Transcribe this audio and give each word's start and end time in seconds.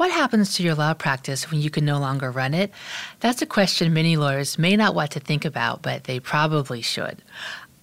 What 0.00 0.12
happens 0.12 0.54
to 0.54 0.62
your 0.62 0.74
law 0.74 0.94
practice 0.94 1.50
when 1.50 1.60
you 1.60 1.68
can 1.68 1.84
no 1.84 1.98
longer 1.98 2.30
run 2.30 2.54
it? 2.54 2.72
That's 3.20 3.42
a 3.42 3.46
question 3.46 3.92
many 3.92 4.16
lawyers 4.16 4.58
may 4.58 4.74
not 4.74 4.94
want 4.94 5.10
to 5.10 5.20
think 5.20 5.44
about, 5.44 5.82
but 5.82 6.04
they 6.04 6.18
probably 6.18 6.80
should. 6.80 7.22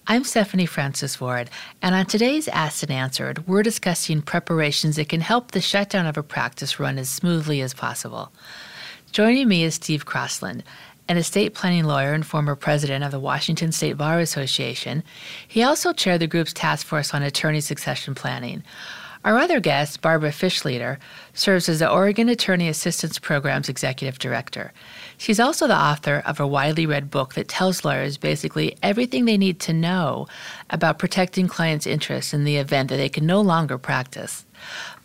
I'm 0.08 0.24
Stephanie 0.24 0.66
Francis 0.66 1.20
Ward, 1.20 1.48
and 1.80 1.94
on 1.94 2.06
today's 2.06 2.48
Asked 2.48 2.82
and 2.82 2.90
Answered, 2.90 3.46
we're 3.46 3.62
discussing 3.62 4.20
preparations 4.20 4.96
that 4.96 5.08
can 5.08 5.20
help 5.20 5.52
the 5.52 5.60
shutdown 5.60 6.06
of 6.06 6.18
a 6.18 6.24
practice 6.24 6.80
run 6.80 6.98
as 6.98 7.08
smoothly 7.08 7.60
as 7.60 7.72
possible. 7.72 8.32
Joining 9.12 9.46
me 9.46 9.62
is 9.62 9.76
Steve 9.76 10.04
Crossland, 10.04 10.64
an 11.08 11.18
estate 11.18 11.54
planning 11.54 11.84
lawyer 11.84 12.14
and 12.14 12.26
former 12.26 12.56
president 12.56 13.04
of 13.04 13.12
the 13.12 13.20
Washington 13.20 13.70
State 13.70 13.96
Bar 13.96 14.18
Association. 14.18 15.04
He 15.46 15.62
also 15.62 15.92
chaired 15.92 16.20
the 16.20 16.26
group's 16.26 16.52
task 16.52 16.84
force 16.84 17.14
on 17.14 17.22
attorney 17.22 17.60
succession 17.60 18.16
planning. 18.16 18.64
Our 19.24 19.36
other 19.38 19.58
guest, 19.58 20.00
Barbara 20.00 20.30
Fishleder, 20.30 20.98
serves 21.34 21.68
as 21.68 21.80
the 21.80 21.90
Oregon 21.90 22.28
Attorney 22.28 22.68
Assistance 22.68 23.18
Program's 23.18 23.68
executive 23.68 24.18
director. 24.18 24.72
She's 25.16 25.40
also 25.40 25.66
the 25.66 25.76
author 25.76 26.22
of 26.24 26.38
a 26.38 26.46
widely 26.46 26.86
read 26.86 27.10
book 27.10 27.34
that 27.34 27.48
tells 27.48 27.84
lawyers 27.84 28.16
basically 28.16 28.76
everything 28.82 29.24
they 29.24 29.36
need 29.36 29.58
to 29.60 29.72
know 29.72 30.28
about 30.70 30.98
protecting 30.98 31.48
clients' 31.48 31.86
interests 31.86 32.32
in 32.32 32.44
the 32.44 32.56
event 32.56 32.90
that 32.90 32.96
they 32.96 33.08
can 33.08 33.26
no 33.26 33.40
longer 33.40 33.76
practice. 33.76 34.46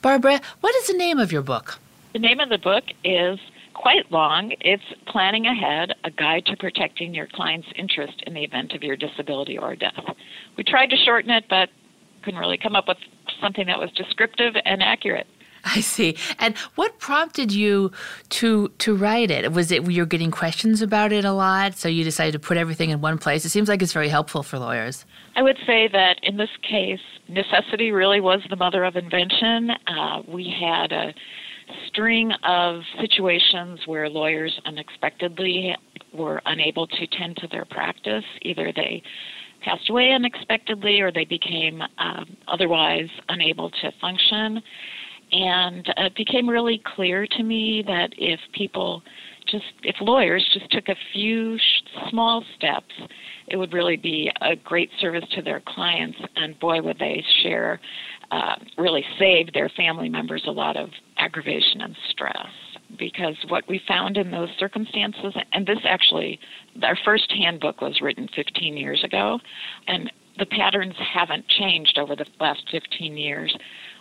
Barbara, 0.02 0.39
what 0.61 0.75
is 0.75 0.88
the 0.88 0.97
name 0.97 1.17
of 1.17 1.31
your 1.31 1.41
book? 1.41 1.80
The 2.13 2.19
name 2.19 2.39
of 2.39 2.49
the 2.49 2.59
book 2.59 2.83
is 3.03 3.39
quite 3.73 4.11
long. 4.11 4.53
It's 4.61 4.83
Planning 5.07 5.47
Ahead 5.47 5.95
A 6.03 6.11
Guide 6.11 6.45
to 6.45 6.55
Protecting 6.55 7.16
Your 7.16 7.27
Client's 7.33 7.67
Interest 7.75 8.21
in 8.27 8.35
the 8.35 8.43
Event 8.43 8.73
of 8.73 8.83
Your 8.83 8.95
Disability 8.95 9.57
or 9.57 9.75
Death. 9.75 10.16
We 10.55 10.63
tried 10.63 10.91
to 10.91 10.97
shorten 10.97 11.31
it, 11.31 11.45
but 11.49 11.69
couldn't 12.23 12.39
really 12.39 12.57
come 12.57 12.75
up 12.75 12.88
with 12.88 12.97
something 13.43 13.67
that 13.67 13.79
was 13.79 13.91
descriptive 13.91 14.55
and 14.65 14.81
accurate. 14.81 15.27
I 15.65 15.79
see. 15.79 16.17
And 16.39 16.57
what 16.75 16.99
prompted 16.99 17.52
you 17.52 17.91
to 18.29 18.69
to 18.79 18.95
write 18.95 19.31
it? 19.31 19.52
Was 19.53 19.71
it 19.71 19.89
you're 19.89 20.05
getting 20.05 20.31
questions 20.31 20.81
about 20.81 21.13
it 21.13 21.23
a 21.23 21.31
lot, 21.31 21.75
so 21.75 21.88
you 21.88 22.03
decided 22.03 22.33
to 22.33 22.39
put 22.39 22.58
everything 22.58 22.89
in 22.89 22.99
one 22.99 23.17
place? 23.17 23.45
It 23.45 23.49
seems 23.49 23.69
like 23.69 23.81
it's 23.81 23.94
very 23.94 24.09
helpful 24.09 24.44
for 24.44 24.59
lawyers. 24.59 25.05
I 25.36 25.41
would 25.41 25.58
say 25.66 25.88
that 25.88 26.17
in 26.21 26.38
this 26.38 26.49
case, 26.69 26.99
necessity 27.30 27.91
really 27.91 28.19
was 28.19 28.41
the 28.49 28.58
mother 28.58 28.83
of 28.83 28.95
invention. 28.97 29.71
Uh, 29.88 30.21
we 30.27 30.53
had 30.59 30.91
a 30.91 31.14
string 31.88 32.31
of 32.44 32.81
situations 32.99 33.80
where 33.86 34.09
lawyers 34.09 34.59
unexpectedly 34.66 35.75
were 36.14 36.41
unable 36.45 36.88
to 36.88 37.08
tend 37.08 37.38
to 37.38 37.47
their 37.47 37.66
practice. 37.66 38.25
Either 38.41 38.73
they 38.75 39.02
passed 39.64 39.89
away 39.89 40.11
unexpectedly 40.11 41.02
or 41.02 41.11
they 41.11 41.25
became 41.25 41.81
um, 41.97 42.38
otherwise 42.47 43.09
unable 43.30 43.70
to 43.70 43.92
function. 44.00 44.61
And 45.31 45.88
it 45.97 46.16
became 46.16 46.47
really 46.47 46.81
clear 46.95 47.25
to 47.25 47.44
me 47.44 47.83
that 47.88 48.11
if 48.17 48.39
people 48.53 49.02
just, 49.50 49.66
if 49.81 49.95
lawyers 50.00 50.47
just 50.53 50.70
took 50.72 50.89
a 50.89 50.95
few 51.11 51.58
sh- 51.58 52.09
small 52.09 52.44
steps, 52.55 52.94
it 53.47 53.58
would 53.58 53.73
really 53.73 53.97
be 53.97 54.31
a 54.42 54.55
great 54.55 54.89
service 55.02 55.25
to 55.36 55.42
their 55.42 55.61
clients. 55.66 56.17
And 56.36 56.59
boy, 56.59 56.81
would 56.81 57.00
they 57.00 57.23
share, 57.42 57.80
uh, 58.31 58.55
really 58.77 59.03
save 59.17 59.52
their 59.53 59.70
family 59.70 60.08
members 60.08 60.44
a 60.48 60.52
lot 60.52 60.77
of 60.77 60.89
aggravation 61.17 61.81
and 61.81 61.95
stress 62.11 62.48
because 62.97 63.36
what 63.49 63.63
we 63.67 63.81
found 63.88 64.17
in 64.17 64.31
those 64.31 64.49
circumstances, 64.59 65.33
and 65.52 65.66
this 65.66 65.80
actually, 65.86 66.39
our 66.81 66.97
first 67.03 67.31
handbook 67.31 67.81
was 67.81 67.99
written 68.02 68.27
15 68.36 68.77
years 68.77 69.03
ago, 69.03 69.39
and 69.88 70.11
the 70.39 70.45
patterns 70.45 70.95
haven't 70.97 71.47
changed 71.47 71.97
over 71.97 72.16
the 72.16 72.25
last 72.39 72.64
15 72.71 73.17
years. 73.17 73.55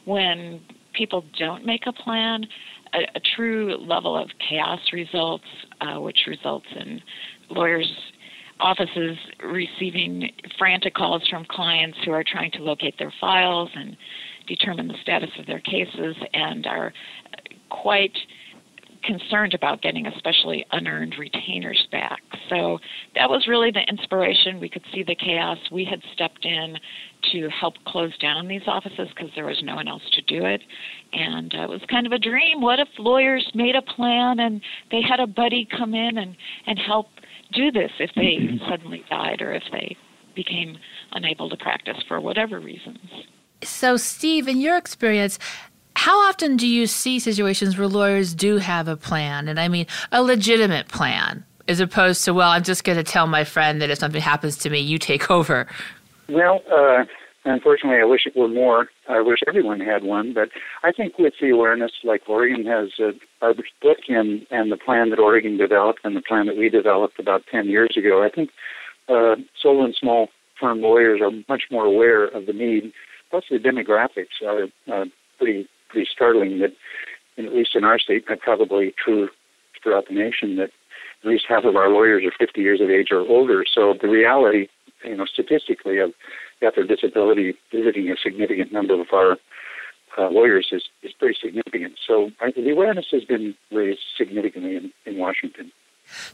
When 0.04 0.60
people 0.92 1.24
don't 1.38 1.64
make 1.66 1.86
a 1.86 1.92
plan, 1.92 2.46
a, 2.94 2.98
a 3.16 3.20
true 3.36 3.76
level 3.78 4.16
of 4.16 4.30
chaos 4.48 4.80
results, 4.92 5.44
uh, 5.80 6.00
which 6.00 6.18
results 6.26 6.66
in 6.76 7.00
lawyers' 7.50 7.90
offices 8.60 9.16
receiving 9.44 10.30
frantic 10.58 10.94
calls 10.94 11.26
from 11.28 11.44
clients 11.50 11.98
who 12.04 12.12
are 12.12 12.24
trying 12.24 12.50
to 12.52 12.62
locate 12.62 12.94
their 12.98 13.12
files 13.20 13.68
and 13.74 13.96
determine 14.46 14.88
the 14.88 14.94
status 15.02 15.30
of 15.38 15.46
their 15.46 15.60
cases 15.60 16.16
and 16.32 16.66
are 16.66 16.92
quite 17.70 18.16
concerned 19.02 19.54
about 19.54 19.82
getting 19.82 20.06
especially 20.06 20.64
unearned 20.72 21.16
retainers 21.18 21.86
back. 21.90 22.20
So 22.48 22.78
that 23.14 23.28
was 23.28 23.46
really 23.46 23.70
the 23.70 23.82
inspiration. 23.88 24.60
We 24.60 24.68
could 24.68 24.84
see 24.92 25.02
the 25.02 25.14
chaos. 25.14 25.58
We 25.70 25.84
had 25.84 26.00
stepped 26.12 26.44
in 26.44 26.76
to 27.32 27.48
help 27.48 27.74
close 27.86 28.16
down 28.18 28.48
these 28.48 28.62
offices 28.66 29.08
because 29.14 29.30
there 29.34 29.46
was 29.46 29.60
no 29.62 29.76
one 29.76 29.88
else 29.88 30.02
to 30.12 30.22
do 30.22 30.44
it. 30.44 30.62
And 31.12 31.54
uh, 31.54 31.62
it 31.62 31.68
was 31.68 31.80
kind 31.90 32.06
of 32.06 32.12
a 32.12 32.18
dream. 32.18 32.60
What 32.60 32.78
if 32.78 32.88
lawyers 32.98 33.50
made 33.54 33.76
a 33.76 33.82
plan 33.82 34.40
and 34.40 34.60
they 34.90 35.02
had 35.02 35.20
a 35.20 35.26
buddy 35.26 35.68
come 35.76 35.94
in 35.94 36.18
and, 36.18 36.36
and 36.66 36.78
help 36.78 37.06
do 37.52 37.70
this 37.70 37.90
if 37.98 38.10
they 38.16 38.58
suddenly 38.68 39.04
died 39.10 39.40
or 39.42 39.52
if 39.52 39.64
they 39.70 39.96
became 40.34 40.78
unable 41.12 41.48
to 41.50 41.56
practice 41.56 41.98
for 42.08 42.20
whatever 42.20 42.60
reasons? 42.60 42.98
So, 43.62 43.96
Steve, 43.96 44.48
in 44.48 44.60
your 44.60 44.76
experience, 44.76 45.38
how 46.02 46.18
often 46.28 46.56
do 46.56 46.66
you 46.66 46.88
see 46.88 47.20
situations 47.20 47.78
where 47.78 47.86
lawyers 47.86 48.34
do 48.34 48.56
have 48.58 48.88
a 48.88 48.96
plan, 48.96 49.46
and 49.46 49.60
I 49.60 49.68
mean 49.68 49.86
a 50.10 50.20
legitimate 50.20 50.88
plan, 50.88 51.44
as 51.68 51.78
opposed 51.78 52.24
to, 52.24 52.34
well, 52.34 52.50
I'm 52.50 52.64
just 52.64 52.82
going 52.82 52.98
to 52.98 53.04
tell 53.04 53.28
my 53.28 53.44
friend 53.44 53.80
that 53.80 53.88
if 53.88 53.98
something 53.98 54.20
happens 54.20 54.56
to 54.58 54.70
me, 54.70 54.80
you 54.80 54.98
take 54.98 55.30
over? 55.38 55.68
Well, 56.28 56.60
uh, 56.72 57.04
unfortunately, 57.44 58.00
I 58.00 58.04
wish 58.04 58.26
it 58.26 58.36
were 58.36 58.48
more. 58.48 58.88
I 59.08 59.20
wish 59.20 59.38
everyone 59.46 59.78
had 59.78 60.02
one, 60.02 60.34
but 60.34 60.48
I 60.82 60.90
think 60.90 61.20
with 61.20 61.34
the 61.40 61.50
awareness, 61.50 61.92
like 62.02 62.22
Oregon 62.26 62.66
has 62.66 62.88
uh, 62.98 63.12
our 63.40 63.54
book 63.54 63.98
and, 64.08 64.44
and 64.50 64.72
the 64.72 64.76
plan 64.76 65.10
that 65.10 65.20
Oregon 65.20 65.56
developed 65.56 66.00
and 66.02 66.16
the 66.16 66.22
plan 66.22 66.46
that 66.46 66.56
we 66.56 66.68
developed 66.68 67.20
about 67.20 67.44
10 67.48 67.68
years 67.68 67.94
ago, 67.96 68.24
I 68.24 68.28
think 68.28 68.50
uh, 69.08 69.36
solo 69.62 69.84
and 69.84 69.94
small 69.94 70.30
firm 70.58 70.80
lawyers 70.80 71.20
are 71.22 71.30
much 71.48 71.62
more 71.70 71.84
aware 71.84 72.24
of 72.24 72.46
the 72.46 72.52
need. 72.52 72.92
Plus, 73.30 73.44
the 73.48 73.58
demographics 73.58 74.42
are 74.44 74.66
uh, 74.92 75.04
pretty 75.38 75.68
pretty 75.92 76.08
startling 76.12 76.58
that, 76.60 76.72
at 77.38 77.54
least 77.54 77.76
in 77.76 77.84
our 77.84 77.98
state, 77.98 78.24
and 78.28 78.40
probably 78.40 78.94
true 79.02 79.28
throughout 79.82 80.08
the 80.08 80.14
nation, 80.14 80.56
that 80.56 80.70
at 81.22 81.28
least 81.28 81.44
half 81.48 81.64
of 81.64 81.76
our 81.76 81.88
lawyers 81.88 82.24
are 82.24 82.32
50 82.38 82.60
years 82.60 82.80
of 82.80 82.90
age 82.90 83.08
or 83.10 83.20
older. 83.20 83.64
So 83.72 83.94
the 84.00 84.08
reality, 84.08 84.68
you 85.04 85.16
know, 85.16 85.26
statistically 85.26 85.98
of 85.98 86.12
death 86.60 86.74
or 86.76 86.84
disability 86.84 87.54
visiting 87.72 88.10
a 88.10 88.16
significant 88.16 88.72
number 88.72 89.00
of 89.00 89.06
our 89.12 89.36
uh, 90.18 90.28
lawyers 90.28 90.68
is, 90.72 90.82
is 91.02 91.12
pretty 91.12 91.38
significant. 91.40 91.94
So 92.06 92.30
I, 92.40 92.52
the 92.52 92.70
awareness 92.70 93.06
has 93.12 93.24
been 93.24 93.54
raised 93.70 94.00
significantly 94.16 94.76
in, 94.76 94.92
in 95.06 95.18
Washington. 95.18 95.72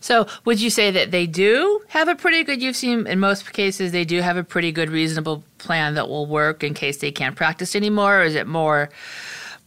So, 0.00 0.26
would 0.44 0.60
you 0.60 0.70
say 0.70 0.90
that 0.90 1.10
they 1.10 1.26
do 1.26 1.82
have 1.88 2.08
a 2.08 2.14
pretty 2.14 2.42
good? 2.42 2.62
You've 2.62 2.74
seen 2.74 3.06
in 3.06 3.20
most 3.20 3.52
cases 3.52 3.92
they 3.92 4.04
do 4.04 4.22
have 4.22 4.36
a 4.36 4.42
pretty 4.42 4.72
good, 4.72 4.90
reasonable 4.90 5.44
plan 5.58 5.94
that 5.94 6.08
will 6.08 6.26
work 6.26 6.64
in 6.64 6.72
case 6.72 6.96
they 6.96 7.12
can't 7.12 7.36
practice 7.36 7.76
anymore, 7.76 8.20
or 8.20 8.24
is 8.24 8.34
it 8.34 8.46
more 8.46 8.88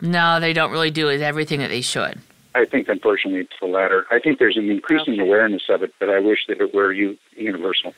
no, 0.02 0.40
they 0.40 0.54
don't 0.54 0.72
really 0.72 0.92
do 0.92 1.08
it 1.10 1.22
everything 1.22 1.60
that 1.60 1.70
they 1.70 1.82
should. 1.82 2.20
I 2.54 2.66
think, 2.66 2.90
unfortunately, 2.90 3.42
it's 3.42 3.54
the 3.62 3.68
latter. 3.68 4.06
I 4.12 4.20
think 4.20 4.40
there's 4.40 4.58
an 4.58 4.70
increasing 4.70 5.14
okay. 5.14 5.22
awareness 5.22 5.64
of 5.70 5.84
it, 5.84 5.94
but 6.00 6.10
I 6.10 6.20
wish 6.20 6.40
that 6.48 6.60
it 6.60 6.74
were 6.74 6.92
universal. 6.92 7.94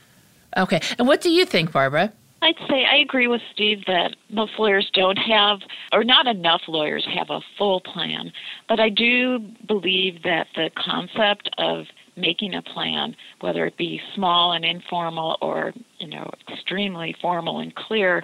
Okay. 0.57 0.79
And 0.99 1.07
what 1.07 1.21
do 1.21 1.31
you 1.31 1.45
think, 1.45 1.71
Barbara? 1.71 2.13
I'd 2.43 2.57
say 2.69 2.85
I 2.85 2.97
agree 2.97 3.27
with 3.27 3.41
Steve 3.53 3.85
that 3.87 4.15
most 4.29 4.51
lawyers 4.59 4.91
don't 4.93 5.17
have, 5.17 5.59
or 5.93 6.03
not 6.03 6.27
enough 6.27 6.61
lawyers 6.67 7.07
have 7.17 7.29
a 7.29 7.39
full 7.57 7.79
plan. 7.79 8.33
But 8.67 8.81
I 8.81 8.89
do 8.89 9.39
believe 9.65 10.23
that 10.23 10.47
the 10.53 10.69
concept 10.75 11.49
of 11.57 11.85
making 12.17 12.53
a 12.53 12.61
plan, 12.61 13.15
whether 13.39 13.65
it 13.65 13.77
be 13.77 14.01
small 14.13 14.51
and 14.51 14.65
informal 14.65 15.37
or 15.41 15.73
you 15.99 16.07
know 16.07 16.29
extremely 16.51 17.15
formal 17.21 17.59
and 17.59 17.73
clear, 17.75 18.23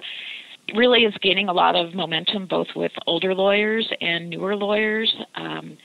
really 0.74 1.00
is 1.00 1.14
gaining 1.22 1.48
a 1.48 1.52
lot 1.52 1.76
of 1.76 1.94
momentum 1.94 2.46
both 2.46 2.68
with 2.74 2.92
older 3.06 3.34
lawyers 3.34 3.88
and 4.00 4.30
newer 4.30 4.56
lawyers. 4.56 5.12
Um, 5.34 5.76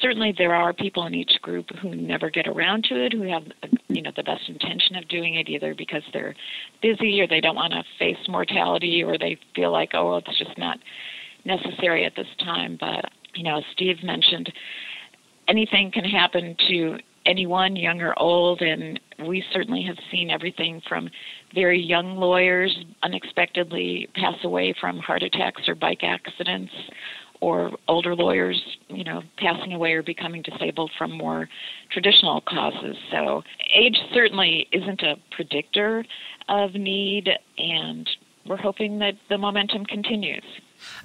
certainly, 0.00 0.34
there 0.36 0.54
are 0.54 0.72
people 0.72 1.06
in 1.06 1.14
each 1.14 1.32
group 1.42 1.66
who 1.80 1.94
never 1.94 2.30
get 2.30 2.46
around 2.46 2.84
to 2.84 3.04
it, 3.04 3.12
who 3.12 3.22
have 3.22 3.44
you 3.88 4.02
know 4.02 4.12
the 4.16 4.22
best 4.22 4.48
intention 4.48 4.96
of 4.96 5.08
doing 5.08 5.36
it, 5.36 5.48
either 5.48 5.74
because 5.74 6.02
they're 6.12 6.34
busy 6.80 7.20
or 7.20 7.26
they 7.26 7.40
don't 7.40 7.56
want 7.56 7.72
to 7.72 7.82
face 7.98 8.16
mortality, 8.28 9.02
or 9.02 9.18
they 9.18 9.38
feel 9.54 9.72
like 9.72 9.90
oh 9.94 10.16
it's 10.16 10.38
just 10.38 10.56
not 10.58 10.78
necessary 11.44 12.04
at 12.04 12.14
this 12.16 12.26
time. 12.40 12.76
But 12.78 13.06
you 13.34 13.44
know, 13.44 13.58
as 13.58 13.64
Steve 13.72 13.96
mentioned, 14.02 14.52
anything 15.48 15.90
can 15.92 16.04
happen 16.04 16.56
to 16.68 16.98
anyone, 17.26 17.76
young 17.76 18.00
or 18.00 18.18
old, 18.18 18.60
and 18.60 18.98
we 19.26 19.44
certainly 19.52 19.82
have 19.82 19.96
seen 20.10 20.30
everything 20.30 20.80
from 20.88 21.08
very 21.54 21.80
young 21.80 22.16
lawyers 22.16 22.76
unexpectedly 23.02 24.08
pass 24.14 24.36
away 24.44 24.74
from 24.80 24.98
heart 24.98 25.22
attacks 25.22 25.62
or 25.68 25.74
bike 25.74 26.02
accidents, 26.02 26.72
or 27.40 27.72
older 27.88 28.14
lawyers, 28.14 28.60
you 28.88 29.02
know, 29.02 29.20
passing 29.36 29.72
away 29.72 29.92
or 29.92 30.02
becoming 30.02 30.42
disabled 30.42 30.90
from 30.96 31.10
more 31.10 31.48
traditional 31.90 32.40
causes. 32.42 32.96
So, 33.10 33.42
age 33.74 33.96
certainly 34.14 34.68
isn't 34.70 35.02
a 35.02 35.16
predictor 35.32 36.04
of 36.48 36.74
need, 36.74 37.28
and 37.58 38.08
we're 38.46 38.56
hoping 38.56 38.98
that 39.00 39.14
the 39.28 39.38
momentum 39.38 39.84
continues. 39.86 40.44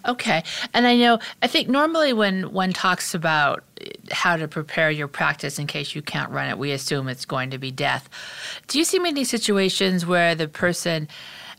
Okay. 0.08 0.44
And 0.74 0.88
I 0.88 0.96
know, 0.96 1.20
I 1.42 1.48
think 1.48 1.68
normally 1.68 2.14
when 2.14 2.52
one 2.54 2.74
talks 2.74 3.14
about 3.14 3.64
eh, 3.82 3.90
how 4.12 4.38
to 4.38 4.48
prepare 4.48 4.92
your 4.92 5.08
practice 5.08 5.60
in 5.60 5.68
case 5.68 5.96
you 5.96 6.02
can't 6.02 6.32
run 6.32 6.50
it, 6.50 6.58
we 6.58 6.72
assume 6.72 7.08
it's 7.08 7.26
going 7.26 7.50
to 7.52 7.58
be 7.58 7.72
death. 7.72 8.10
Do 8.68 8.78
you 8.78 8.86
see 8.86 9.00
many 9.00 9.24
situations 9.24 10.06
where 10.06 10.36
the 10.36 10.48
person, 10.48 11.08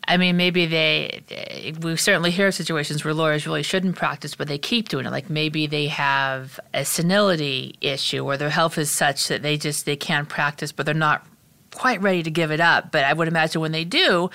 I 0.06 0.17
mean, 0.17 0.37
maybe 0.37 0.67
they, 0.67 1.23
eh, 1.31 1.73
we 1.81 1.97
certainly 1.97 2.31
hear 2.31 2.50
situations 2.53 3.05
where 3.05 3.15
lawyers 3.15 3.47
really 3.47 3.62
shouldn't 3.62 3.97
practice, 3.97 4.35
but 4.35 4.49
they 4.49 4.59
keep 4.59 4.88
doing 4.88 5.06
it. 5.06 5.11
Like 5.11 5.29
maybe 5.29 5.67
they 5.67 5.88
have 5.88 6.59
a 6.73 6.85
senility 6.85 7.76
issue 7.81 8.25
or 8.25 8.37
their 8.37 8.50
health 8.50 8.79
is 8.79 8.91
such 8.91 9.29
that 9.29 9.43
they 9.43 9.56
just, 9.56 9.85
they 9.85 9.97
can't 9.97 10.29
practice, 10.29 10.73
but 10.73 10.87
they're 10.87 10.94
not 10.94 11.26
quite 11.75 12.00
ready 12.00 12.23
to 12.23 12.31
give 12.31 12.50
it 12.50 12.61
up. 12.61 12.91
But 12.91 13.05
I 13.05 13.12
would 13.12 13.29
imagine 13.29 13.61
when 13.61 13.73
they 13.73 13.85
do, 13.85 14.31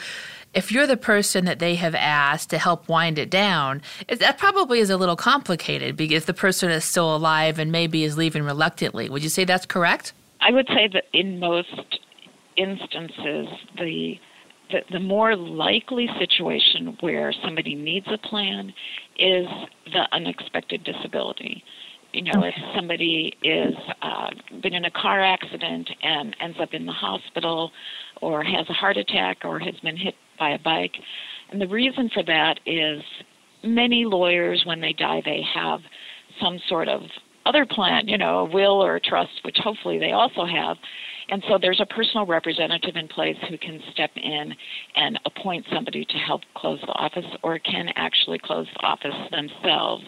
if 0.54 0.72
you're 0.72 0.88
the 0.88 0.98
person 0.98 1.46
that 1.46 1.60
they 1.60 1.76
have 1.76 1.96
asked 1.96 2.50
to 2.52 2.58
help 2.58 2.88
wind 2.88 3.18
it 3.18 3.30
down, 3.30 3.82
it, 4.08 4.20
that 4.20 4.38
probably 4.38 4.80
is 4.80 4.90
a 4.90 4.98
little 4.98 5.16
complicated 5.16 5.96
because 5.96 6.26
the 6.26 6.34
person 6.34 6.70
is 6.70 6.86
still 6.86 7.16
alive 7.16 7.60
and 7.60 7.72
maybe 7.72 8.04
is 8.04 8.18
leaving 8.18 8.44
reluctantly. 8.44 9.10
Would 9.10 9.24
you 9.24 9.30
say 9.30 9.46
that's 9.46 9.66
correct? 9.66 10.14
I 10.42 10.52
would 10.52 10.68
say 10.68 10.90
that 10.94 11.06
in 11.14 11.40
most 11.40 12.00
instances, 12.56 13.48
the 13.78 14.20
the, 14.72 14.80
the 14.92 15.00
more 15.00 15.36
likely 15.36 16.10
situation 16.18 16.98
where 17.02 17.34
somebody 17.44 17.76
needs 17.76 18.08
a 18.12 18.18
plan 18.18 18.74
is 19.18 19.46
the 19.86 20.08
unexpected 20.12 20.84
disability. 20.84 21.64
You 22.12 22.24
know, 22.24 22.44
if 22.44 22.56
somebody 22.76 23.34
is 23.44 23.76
uh, 24.02 24.30
been 24.62 24.74
in 24.74 24.86
a 24.86 24.92
car 24.92 25.22
accident 25.22 25.90
and 26.02 26.36
ends 26.40 26.58
up 26.62 26.74
in 26.74 26.86
the 26.86 26.92
hospital, 26.92 27.72
or 28.22 28.44
has 28.44 28.68
a 28.70 28.74
heart 28.74 28.98
attack, 28.98 29.40
or 29.44 29.60
has 29.60 29.76
been 29.82 29.98
hit 29.98 30.16
by 30.44 30.50
a 30.50 30.60
bike. 30.60 30.96
And 31.52 31.62
the 31.62 31.68
reason 31.68 32.10
for 32.14 32.24
that 32.24 32.60
is 32.66 33.02
many 33.64 34.04
lawyers, 34.04 34.64
when 34.66 34.82
they 34.82 34.92
die, 34.92 35.22
they 35.24 35.42
have 35.56 35.80
some 36.42 36.60
sort 36.68 36.90
of 36.90 37.02
other 37.46 37.66
plan, 37.66 38.08
you 38.08 38.18
know, 38.18 38.40
a 38.40 38.46
will 38.46 38.84
or 38.84 38.96
a 38.96 39.00
trust, 39.00 39.32
which 39.46 39.58
hopefully 39.64 40.00
they 40.00 40.12
also 40.12 40.46
have. 40.46 40.76
And 41.30 41.42
so 41.48 41.58
there's 41.62 41.80
a 41.80 41.86
personal 41.86 42.26
representative 42.26 42.98
in 42.98 43.08
place 43.08 43.38
who 43.50 43.58
can 43.58 43.80
step 43.94 44.12
in 44.18 44.54
and 44.96 45.18
appoint 45.26 45.66
somebody 45.74 46.04
to 46.04 46.18
help 46.18 46.42
close 46.56 46.82
the 46.82 46.94
office 46.94 47.26
or 47.42 47.58
can 47.60 47.88
actually 47.96 48.40
close 48.40 48.68
the 48.74 48.86
office 48.86 49.16
themselves. 49.32 50.04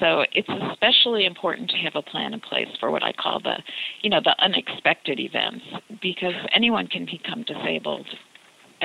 So 0.00 0.24
it's 0.32 0.48
especially 0.72 1.24
important 1.24 1.70
to 1.70 1.76
have 1.76 1.94
a 1.94 2.02
plan 2.02 2.34
in 2.34 2.40
place 2.40 2.68
for 2.80 2.90
what 2.90 3.04
I 3.04 3.12
call 3.12 3.40
the, 3.40 3.62
you 4.02 4.10
know, 4.10 4.20
the 4.22 4.34
unexpected 4.42 5.20
events 5.20 5.64
because 6.02 6.34
anyone 6.52 6.88
can 6.88 7.06
become 7.06 7.44
disabled 7.44 8.06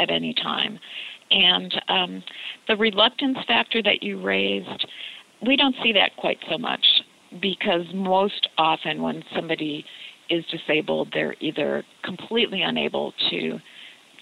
at 0.02 0.10
any 0.10 0.34
time. 0.34 0.80
And 1.32 1.82
um, 1.88 2.24
the 2.68 2.76
reluctance 2.76 3.38
factor 3.48 3.82
that 3.84 4.04
you 4.04 4.22
raised, 4.22 4.86
we 5.46 5.56
don't 5.56 5.76
see 5.82 5.94
that 5.94 6.12
quite 6.18 6.40
so 6.50 6.58
much 6.58 6.86
because 7.42 7.86
most 7.94 8.50
often 8.58 9.02
when 9.02 9.24
somebody 9.34 9.86
is 10.30 10.44
disabled, 10.52 11.10
they're 11.14 11.36
either 11.40 11.84
completely 12.04 12.62
unable 12.62 13.14
to 13.30 13.60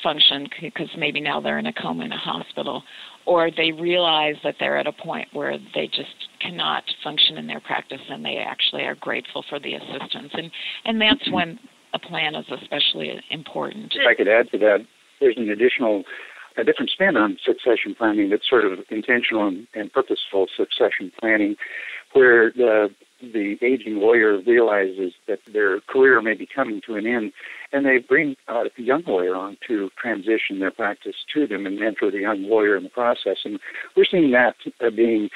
function 0.03 0.47
because 0.61 0.87
maybe 0.97 1.19
now 1.19 1.41
they're 1.41 1.59
in 1.59 1.65
a 1.65 1.73
coma 1.73 2.05
in 2.05 2.11
a 2.11 2.17
hospital, 2.17 2.83
or 3.25 3.49
they 3.51 3.71
realize 3.71 4.35
that 4.43 4.55
they're 4.59 4.77
at 4.77 4.87
a 4.87 4.93
point 4.93 5.27
where 5.33 5.57
they 5.75 5.87
just 5.87 6.29
cannot 6.41 6.83
function 7.03 7.37
in 7.37 7.47
their 7.47 7.59
practice 7.59 7.99
and 8.09 8.23
they 8.23 8.37
actually 8.37 8.83
are 8.83 8.95
grateful 8.95 9.43
for 9.49 9.59
the 9.59 9.73
assistance. 9.73 10.31
And, 10.33 10.51
and 10.85 11.01
that's 11.01 11.31
when 11.31 11.59
a 11.93 11.99
plan 11.99 12.35
is 12.35 12.45
especially 12.61 13.19
important. 13.29 13.93
If 13.95 14.07
I 14.07 14.15
could 14.15 14.27
add 14.27 14.49
to 14.51 14.57
that, 14.59 14.79
there's 15.19 15.37
an 15.37 15.49
additional 15.49 16.03
a 16.57 16.63
different 16.63 16.89
spin 16.89 17.15
on 17.15 17.37
succession 17.43 17.95
planning 17.95 18.29
that's 18.29 18.49
sort 18.49 18.65
of 18.65 18.79
intentional 18.89 19.47
and, 19.47 19.67
and 19.73 19.93
purposeful 19.93 20.47
succession 20.57 21.11
planning 21.19 21.55
where 22.13 22.51
the 22.51 22.89
the 23.21 23.57
aging 23.61 23.97
lawyer 23.97 24.39
realizes 24.39 25.13
that 25.27 25.39
their 25.51 25.81
career 25.81 26.21
may 26.21 26.35
be 26.35 26.47
coming 26.47 26.81
to 26.85 26.95
an 26.95 27.05
end, 27.05 27.33
and 27.73 27.85
they 27.85 27.97
bring 27.97 28.35
uh, 28.47 28.63
a 28.77 28.81
young 28.81 29.03
lawyer 29.05 29.35
on 29.35 29.57
to 29.67 29.89
transition 30.01 30.59
their 30.59 30.71
practice 30.71 31.15
to 31.33 31.45
them 31.45 31.65
and 31.65 31.77
mentor 31.77 32.11
the 32.11 32.19
young 32.19 32.43
lawyer 32.43 32.77
in 32.77 32.83
the 32.83 32.89
process. 32.89 33.37
And 33.43 33.59
we're 33.95 34.05
seeing 34.09 34.31
that 34.31 34.55
uh, 34.79 34.89
being 34.89 35.29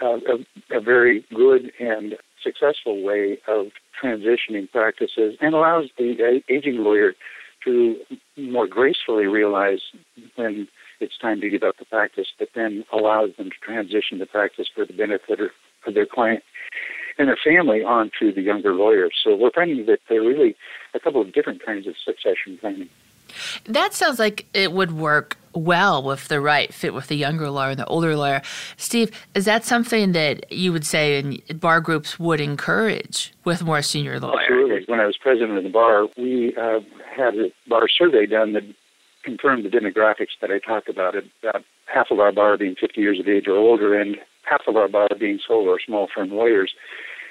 uh, 0.00 0.18
a, 0.18 0.76
a 0.76 0.80
very 0.80 1.24
good 1.34 1.72
and 1.80 2.14
successful 2.42 3.02
way 3.02 3.38
of 3.48 3.66
transitioning 4.00 4.70
practices 4.70 5.36
and 5.40 5.54
allows 5.54 5.86
the 5.98 6.40
aging 6.48 6.76
lawyer 6.76 7.14
to 7.66 7.96
more 8.38 8.66
gracefully 8.66 9.26
realize 9.26 9.80
when 10.36 10.68
it's 11.00 11.18
time 11.18 11.40
to 11.42 11.50
give 11.50 11.62
up 11.62 11.76
the 11.78 11.84
practice, 11.84 12.28
but 12.38 12.48
then 12.54 12.84
allows 12.92 13.30
them 13.36 13.50
to 13.50 13.56
transition 13.62 14.18
the 14.18 14.26
practice 14.26 14.68
for 14.74 14.86
the 14.86 14.94
benefit 14.94 15.40
of 15.40 15.94
their 15.94 16.06
client 16.06 16.42
and 17.18 17.28
their 17.28 17.38
family 17.42 17.82
onto 17.82 18.32
the 18.32 18.42
younger 18.42 18.74
lawyers. 18.74 19.14
So 19.22 19.36
we're 19.36 19.50
finding 19.50 19.84
that 19.86 19.98
there 20.08 20.22
are 20.22 20.26
really 20.26 20.56
a 20.94 21.00
couple 21.00 21.20
of 21.20 21.32
different 21.32 21.64
kinds 21.64 21.86
of 21.86 21.94
succession 22.02 22.58
planning. 22.58 22.88
That 23.64 23.92
sounds 23.92 24.18
like 24.18 24.46
it 24.54 24.72
would 24.72 24.92
work 24.92 25.36
well 25.52 26.02
with 26.02 26.28
the 26.28 26.40
right 26.40 26.72
fit 26.72 26.94
with 26.94 27.08
the 27.08 27.16
younger 27.16 27.50
lawyer 27.50 27.70
and 27.70 27.78
the 27.78 27.86
older 27.86 28.16
lawyer. 28.16 28.42
Steve, 28.76 29.10
is 29.34 29.46
that 29.46 29.64
something 29.64 30.12
that 30.12 30.52
you 30.52 30.72
would 30.72 30.86
say 30.86 31.18
in 31.18 31.40
bar 31.58 31.80
groups 31.80 32.18
would 32.18 32.40
encourage 32.40 33.32
with 33.44 33.64
more 33.64 33.82
senior 33.82 34.20
lawyers? 34.20 34.38
Absolutely. 34.42 34.84
When 34.86 35.00
I 35.00 35.06
was 35.06 35.16
president 35.16 35.56
of 35.58 35.64
the 35.64 35.70
bar, 35.70 36.06
we 36.16 36.54
uh, 36.56 36.80
had 37.16 37.34
a 37.34 37.48
bar 37.68 37.88
survey 37.88 38.26
done 38.26 38.52
that 38.52 38.62
confirmed 39.24 39.64
the 39.64 39.68
demographics 39.68 40.36
that 40.40 40.50
I 40.50 40.58
talked 40.58 40.88
about. 40.88 41.14
About 41.42 41.64
half 41.92 42.08
of 42.10 42.20
our 42.20 42.32
bar 42.32 42.56
being 42.56 42.76
50 42.80 43.00
years 43.00 43.18
of 43.20 43.28
age 43.28 43.46
or 43.48 43.56
older, 43.56 43.98
and 44.00 44.16
half 44.48 44.62
of 44.66 44.76
our 44.76 44.88
bar 44.88 45.08
being 45.18 45.38
solo 45.46 45.70
or 45.70 45.80
small 45.84 46.08
firm 46.14 46.30
lawyers. 46.30 46.72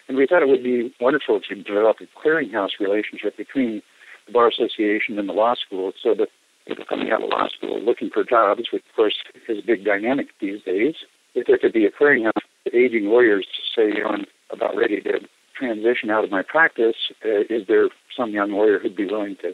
And 0.07 0.17
we 0.17 0.27
thought 0.27 0.43
it 0.43 0.49
would 0.49 0.63
be 0.63 0.93
wonderful 0.99 1.39
to 1.39 1.55
develop 1.55 1.97
a 2.01 2.27
clearinghouse 2.27 2.79
relationship 2.79 3.37
between 3.37 3.81
the 4.27 4.33
Bar 4.33 4.49
Association 4.49 5.17
and 5.17 5.27
the 5.27 5.33
law 5.33 5.55
school 5.55 5.93
so 6.01 6.13
that 6.15 6.27
people 6.67 6.85
coming 6.87 7.11
out 7.11 7.23
of 7.23 7.29
law 7.29 7.47
school 7.47 7.81
looking 7.81 8.09
for 8.13 8.23
jobs, 8.23 8.63
which 8.71 8.83
of 8.87 8.95
course 8.95 9.15
is 9.47 9.59
a 9.63 9.65
big 9.65 9.85
dynamic 9.85 10.27
these 10.39 10.61
days, 10.63 10.95
if 11.33 11.47
there 11.47 11.57
could 11.57 11.73
be 11.73 11.85
a 11.85 11.91
clearinghouse 11.91 12.31
for 12.63 12.75
aging 12.75 13.05
lawyers 13.05 13.45
to 13.45 13.81
say, 13.81 13.97
you 13.97 14.03
know, 14.03 14.09
I'm 14.09 14.25
about 14.51 14.75
ready 14.75 15.01
to 15.01 15.19
transition 15.57 16.09
out 16.09 16.23
of 16.23 16.31
my 16.31 16.43
practice, 16.43 16.95
uh, 17.23 17.41
is 17.49 17.67
there 17.67 17.89
some 18.15 18.31
young 18.31 18.51
lawyer 18.51 18.79
who'd 18.79 18.95
be 18.95 19.05
willing 19.05 19.37
to 19.41 19.53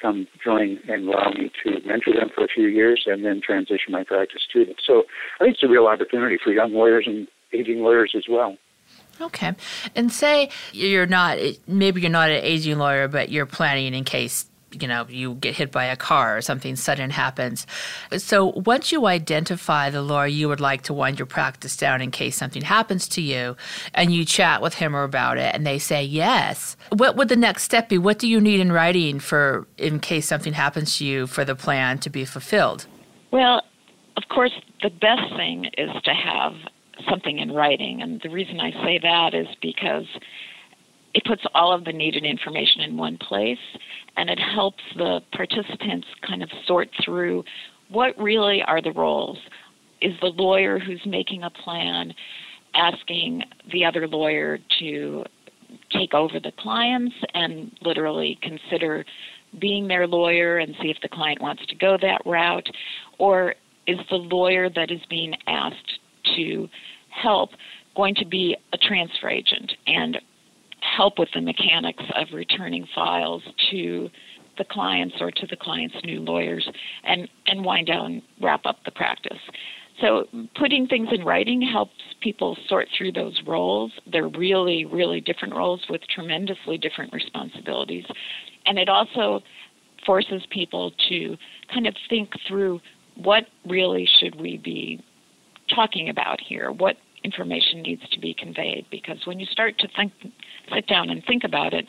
come 0.00 0.26
join 0.42 0.78
and 0.88 1.08
allow 1.08 1.30
me 1.30 1.50
to 1.64 1.80
mentor 1.86 2.14
them 2.14 2.30
for 2.34 2.44
a 2.44 2.48
few 2.48 2.66
years 2.66 3.04
and 3.06 3.24
then 3.24 3.40
transition 3.44 3.92
my 3.92 4.04
practice 4.04 4.42
to 4.52 4.64
them. 4.64 4.74
So 4.84 5.04
I 5.40 5.44
think 5.44 5.54
it's 5.54 5.62
a 5.62 5.68
real 5.68 5.86
opportunity 5.86 6.38
for 6.42 6.52
young 6.52 6.72
lawyers 6.72 7.04
and 7.06 7.28
aging 7.52 7.82
lawyers 7.82 8.14
as 8.16 8.24
well. 8.28 8.56
Okay. 9.20 9.54
And 9.94 10.10
say 10.10 10.50
you're 10.72 11.06
not, 11.06 11.38
maybe 11.66 12.00
you're 12.00 12.10
not 12.10 12.30
an 12.30 12.42
aging 12.42 12.78
lawyer, 12.78 13.08
but 13.08 13.30
you're 13.30 13.46
planning 13.46 13.94
in 13.94 14.04
case 14.04 14.46
you 14.80 14.88
know 14.88 15.06
you 15.08 15.34
get 15.34 15.54
hit 15.54 15.70
by 15.70 15.84
a 15.84 15.96
car 15.96 16.36
or 16.36 16.40
something 16.40 16.76
sudden 16.76 17.10
happens 17.10 17.66
so 18.16 18.46
once 18.64 18.92
you 18.92 19.06
identify 19.06 19.90
the 19.90 20.02
lawyer 20.02 20.26
you 20.26 20.48
would 20.48 20.60
like 20.60 20.82
to 20.82 20.92
wind 20.92 21.18
your 21.18 21.26
practice 21.26 21.76
down 21.76 22.00
in 22.00 22.10
case 22.10 22.36
something 22.36 22.62
happens 22.62 23.08
to 23.08 23.20
you 23.20 23.56
and 23.94 24.12
you 24.12 24.24
chat 24.24 24.62
with 24.62 24.74
him 24.74 24.94
or 24.94 25.02
about 25.02 25.38
it 25.38 25.54
and 25.54 25.66
they 25.66 25.78
say 25.78 26.02
yes 26.02 26.76
what 26.96 27.16
would 27.16 27.28
the 27.28 27.36
next 27.36 27.62
step 27.62 27.88
be 27.88 27.98
what 27.98 28.18
do 28.18 28.28
you 28.28 28.40
need 28.40 28.60
in 28.60 28.72
writing 28.72 29.18
for 29.18 29.66
in 29.78 29.98
case 30.00 30.26
something 30.26 30.52
happens 30.52 30.98
to 30.98 31.04
you 31.04 31.26
for 31.26 31.44
the 31.44 31.54
plan 31.54 31.98
to 31.98 32.10
be 32.10 32.24
fulfilled 32.24 32.86
well 33.30 33.62
of 34.16 34.24
course 34.28 34.52
the 34.82 34.90
best 34.90 35.34
thing 35.36 35.66
is 35.76 35.90
to 36.04 36.12
have 36.12 36.54
something 37.08 37.38
in 37.38 37.52
writing. 37.52 38.02
And 38.02 38.20
the 38.22 38.30
reason 38.30 38.60
I 38.60 38.70
say 38.84 38.98
that 39.02 39.34
is 39.34 39.46
because 39.60 40.06
it 41.14 41.24
puts 41.24 41.42
all 41.54 41.72
of 41.72 41.84
the 41.84 41.92
needed 41.92 42.24
information 42.24 42.80
in 42.82 42.96
one 42.96 43.18
place 43.18 43.58
and 44.16 44.30
it 44.30 44.38
helps 44.38 44.82
the 44.96 45.20
participants 45.32 46.06
kind 46.26 46.42
of 46.42 46.50
sort 46.66 46.88
through 47.04 47.44
what 47.90 48.18
really 48.18 48.62
are 48.62 48.80
the 48.80 48.92
roles. 48.92 49.38
Is 50.00 50.12
the 50.20 50.28
lawyer 50.28 50.78
who's 50.78 51.02
making 51.06 51.42
a 51.42 51.50
plan 51.50 52.12
asking 52.74 53.42
the 53.72 53.84
other 53.84 54.08
lawyer 54.08 54.58
to 54.80 55.24
take 55.90 56.14
over 56.14 56.40
the 56.40 56.52
clients 56.58 57.14
and 57.34 57.70
literally 57.82 58.38
consider 58.42 59.04
being 59.60 59.86
their 59.86 60.06
lawyer 60.06 60.58
and 60.58 60.74
see 60.80 60.88
if 60.88 60.96
the 61.02 61.08
client 61.08 61.40
wants 61.40 61.64
to 61.66 61.74
go 61.76 61.96
that 62.00 62.22
route? 62.24 62.68
Or 63.18 63.54
is 63.86 63.98
the 64.10 64.16
lawyer 64.16 64.70
that 64.70 64.90
is 64.90 65.00
being 65.10 65.34
asked 65.46 65.98
to 66.36 66.68
help 67.10 67.50
going 67.94 68.14
to 68.14 68.26
be 68.26 68.56
a 68.72 68.78
transfer 68.78 69.28
agent 69.28 69.72
and 69.86 70.18
help 70.96 71.18
with 71.18 71.28
the 71.34 71.40
mechanics 71.40 72.04
of 72.14 72.28
returning 72.32 72.86
files 72.94 73.42
to 73.70 74.08
the 74.58 74.64
clients 74.64 75.16
or 75.20 75.30
to 75.30 75.46
the 75.46 75.56
client's 75.56 75.96
new 76.04 76.20
lawyers 76.20 76.68
and, 77.04 77.28
and 77.46 77.64
wind 77.64 77.86
down, 77.86 78.22
wrap 78.40 78.66
up 78.66 78.78
the 78.84 78.90
practice. 78.90 79.38
So 80.00 80.24
putting 80.58 80.86
things 80.86 81.08
in 81.12 81.24
writing 81.24 81.62
helps 81.62 81.92
people 82.20 82.56
sort 82.68 82.88
through 82.96 83.12
those 83.12 83.40
roles. 83.46 83.92
They're 84.10 84.28
really, 84.28 84.84
really 84.84 85.20
different 85.20 85.54
roles 85.54 85.82
with 85.88 86.00
tremendously 86.14 86.78
different 86.78 87.12
responsibilities. 87.12 88.04
And 88.66 88.78
it 88.78 88.88
also 88.88 89.40
forces 90.04 90.42
people 90.50 90.92
to 91.08 91.36
kind 91.72 91.86
of 91.86 91.94
think 92.08 92.30
through 92.48 92.80
what 93.16 93.44
really 93.68 94.08
should 94.18 94.40
we 94.40 94.58
be 94.58 95.02
talking 95.74 96.08
about 96.08 96.40
here? 96.40 96.72
What 96.72 96.96
information 97.24 97.82
needs 97.82 98.02
to 98.10 98.20
be 98.20 98.34
conveyed? 98.34 98.86
Because 98.90 99.18
when 99.24 99.38
you 99.38 99.46
start 99.46 99.78
to 99.78 99.88
think, 99.96 100.12
sit 100.74 100.86
down 100.86 101.10
and 101.10 101.22
think 101.26 101.44
about 101.44 101.74
it, 101.74 101.86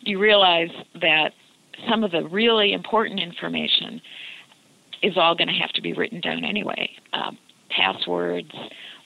you 0.00 0.18
realize 0.18 0.70
that 1.00 1.30
some 1.88 2.04
of 2.04 2.10
the 2.10 2.24
really 2.28 2.72
important 2.72 3.20
information 3.20 4.00
is 5.02 5.14
all 5.16 5.34
going 5.34 5.48
to 5.48 5.54
have 5.54 5.70
to 5.70 5.82
be 5.82 5.92
written 5.92 6.20
down 6.20 6.44
anyway. 6.44 6.90
Uh, 7.12 7.32
passwords, 7.70 8.50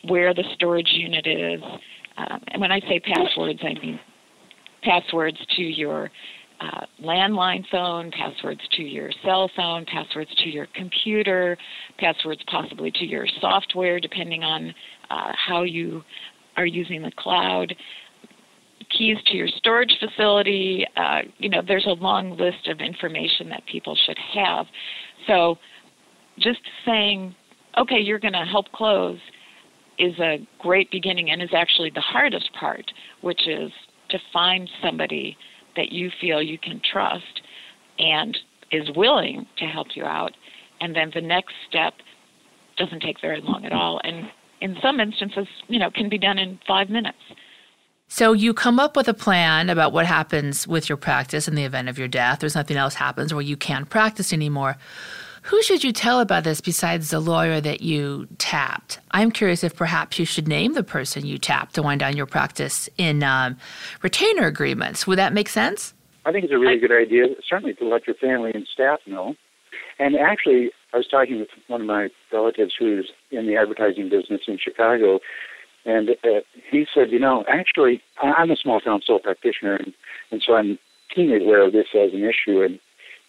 where 0.09 0.35
the 0.35 0.45
storage 0.54 0.90
unit 0.92 1.26
is. 1.26 1.62
Um, 2.18 2.40
and 2.49 2.61
when 2.61 2.73
I 2.73 2.80
say 2.80 3.00
passwords, 3.00 3.61
I 3.62 3.75
mean 3.80 4.00
passwords 4.83 5.38
to 5.56 5.62
your 5.62 6.11
uh, 6.61 6.87
landline 7.02 7.64
phone, 7.71 8.11
passwords 8.11 8.61
to 8.73 8.83
your 8.83 9.11
cell 9.25 9.50
phone, 9.54 9.85
passwords 9.85 10.30
to 10.42 10.49
your 10.49 10.66
computer, 10.75 11.56
passwords 11.99 12.40
possibly 12.50 12.90
to 12.92 13.04
your 13.04 13.26
software, 13.40 14.00
depending 14.00 14.42
on 14.42 14.75
uh, 15.11 15.33
how 15.35 15.63
you 15.63 16.03
are 16.57 16.67
using 16.67 17.03
the 17.03 17.13
cloud, 17.17 17.75
keys 18.97 19.17
to 19.27 19.37
your 19.37 19.49
storage 19.49 19.93
facility. 19.99 20.87
Uh, 20.97 21.23
you 21.39 21.49
know, 21.49 21.63
there's 21.67 21.87
a 21.87 21.91
long 21.91 22.37
list 22.37 22.69
of 22.69 22.81
information 22.81 23.49
that 23.49 23.63
people 23.71 23.97
should 24.07 24.19
have. 24.35 24.67
So, 25.27 25.57
just 26.39 26.61
saying, 26.85 27.35
okay, 27.79 27.99
you're 27.99 28.19
going 28.19 28.35
to 28.35 28.45
help 28.45 28.71
close 28.73 29.19
is 29.99 30.19
a 30.19 30.47
great 30.59 30.91
beginning 30.91 31.31
and 31.31 31.43
is 31.43 31.51
actually 31.55 31.91
the 31.95 32.01
hardest 32.01 32.51
part, 32.59 32.85
which 33.23 33.49
is 33.49 33.71
to 34.11 34.19
find 34.33 34.69
somebody 34.83 35.37
that 35.77 35.91
you 35.91 36.11
feel 36.21 36.43
you 36.43 36.59
can 36.59 36.81
trust 36.93 37.41
and 37.99 38.37
is 38.73 38.89
willing 38.95 39.47
to 39.59 39.65
help 39.65 39.89
you 39.95 40.05
out. 40.05 40.33
And 40.81 40.95
then 40.95 41.11
the 41.15 41.21
next 41.21 41.55
step 41.69 41.95
doesn't 42.77 43.01
take 43.01 43.21
very 43.21 43.41
long 43.41 43.65
at 43.65 43.73
all. 43.73 44.01
And 44.05 44.29
in 44.61 44.77
some 44.83 45.01
instances, 45.01 45.47
you 45.69 45.79
know, 45.79 45.91
can 45.91 46.09
be 46.09 46.19
done 46.19 46.39
in 46.39 46.59
five 46.67 46.91
minutes. 46.91 47.19
So 48.09 48.33
you 48.33 48.55
come 48.55 48.79
up 48.79 48.97
with 48.97 49.09
a 49.09 49.15
plan 49.15 49.69
about 49.69 49.93
what 49.93 50.07
happens 50.07 50.67
with 50.67 50.89
your 50.89 50.97
practice 50.97 51.49
in 51.49 51.57
the 51.57 51.65
event 51.65 51.89
of 51.89 51.99
your 51.99 52.09
death 52.09 52.45
or 52.45 52.49
something 52.49 52.77
else 52.77 52.95
happens 52.95 53.35
where 53.35 53.43
you 53.43 53.57
can't 53.57 53.91
practice 53.91 54.33
anymore. 54.33 54.77
Who 55.43 55.63
should 55.63 55.85
you 55.85 55.93
tell 55.93 56.21
about 56.21 56.45
this 56.45 56.61
besides 56.61 57.11
the 57.11 57.21
lawyer 57.21 57.61
that 57.61 57.81
you 57.81 58.27
tapped? 58.39 59.01
I'm 59.13 59.31
curious 59.31 59.63
if 59.63 59.77
perhaps 59.77 60.19
you 60.19 60.25
should 60.25 60.49
name 60.49 60.75
the 60.75 60.83
person 60.83 61.25
you 61.25 61.39
tapped 61.39 61.75
to 61.77 61.83
wind 61.83 62.01
down 62.01 62.17
your 62.17 62.27
practice 62.27 62.89
in 62.97 63.23
um, 63.23 63.57
retainer 64.03 64.47
agreements. 64.47 65.07
Would 65.07 65.19
that 65.19 65.33
make 65.33 65.49
sense? 65.49 65.95
I 66.25 66.33
think 66.33 66.45
it's 66.45 66.53
a 66.53 66.59
really 66.59 66.79
good 66.79 66.91
idea, 66.91 67.27
certainly 67.49 67.75
to 67.75 67.85
let 67.87 68.07
your 68.09 68.17
family 68.17 68.51
and 68.55 68.67
staff 68.73 68.99
know. 69.07 69.37
And 70.01 70.17
actually, 70.17 70.71
I 70.95 70.99
was 70.99 71.07
talking 71.09 71.40
with 71.40 71.49
one 71.66 71.81
of 71.81 71.87
my 71.87 72.09
relatives 72.33 72.75
who's 72.78 73.11
in 73.31 73.47
the 73.47 73.57
advertising 73.57 74.09
business 74.09 74.43
in 74.47 74.59
Chicago, 74.59 75.21
and 75.85 76.11
uh, 76.11 76.40
he 76.71 76.87
said, 76.93 77.11
you 77.11 77.19
know, 77.19 77.45
actually, 77.49 78.02
I'm 78.21 78.50
a 78.50 78.57
small 78.57 78.81
town 78.81 79.02
sole 79.07 79.21
practitioner, 79.21 79.76
and, 79.76 79.93
and 80.31 80.43
so 80.45 80.55
I'm 80.55 80.78
keenly 81.14 81.43
aware 81.43 81.64
of 81.64 81.73
this 81.73 81.87
as 81.95 82.12
an 82.12 82.25
issue. 82.25 82.62
And 82.62 82.78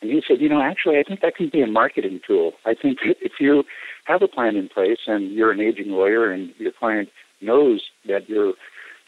and 0.01 0.11
he 0.11 0.21
said, 0.27 0.41
you 0.41 0.49
know, 0.49 0.61
actually, 0.61 0.99
I 0.99 1.03
think 1.03 1.21
that 1.21 1.35
can 1.35 1.49
be 1.49 1.61
a 1.61 1.67
marketing 1.67 2.19
tool. 2.25 2.53
I 2.65 2.75
think 2.79 2.99
if 3.03 3.33
you 3.39 3.63
have 4.05 4.21
a 4.21 4.27
plan 4.27 4.55
in 4.55 4.69
place 4.69 4.99
and 5.07 5.31
you're 5.31 5.51
an 5.51 5.59
aging 5.59 5.89
lawyer 5.89 6.31
and 6.31 6.51
your 6.57 6.71
client 6.71 7.09
knows 7.41 7.81
that 8.07 8.29
your 8.29 8.53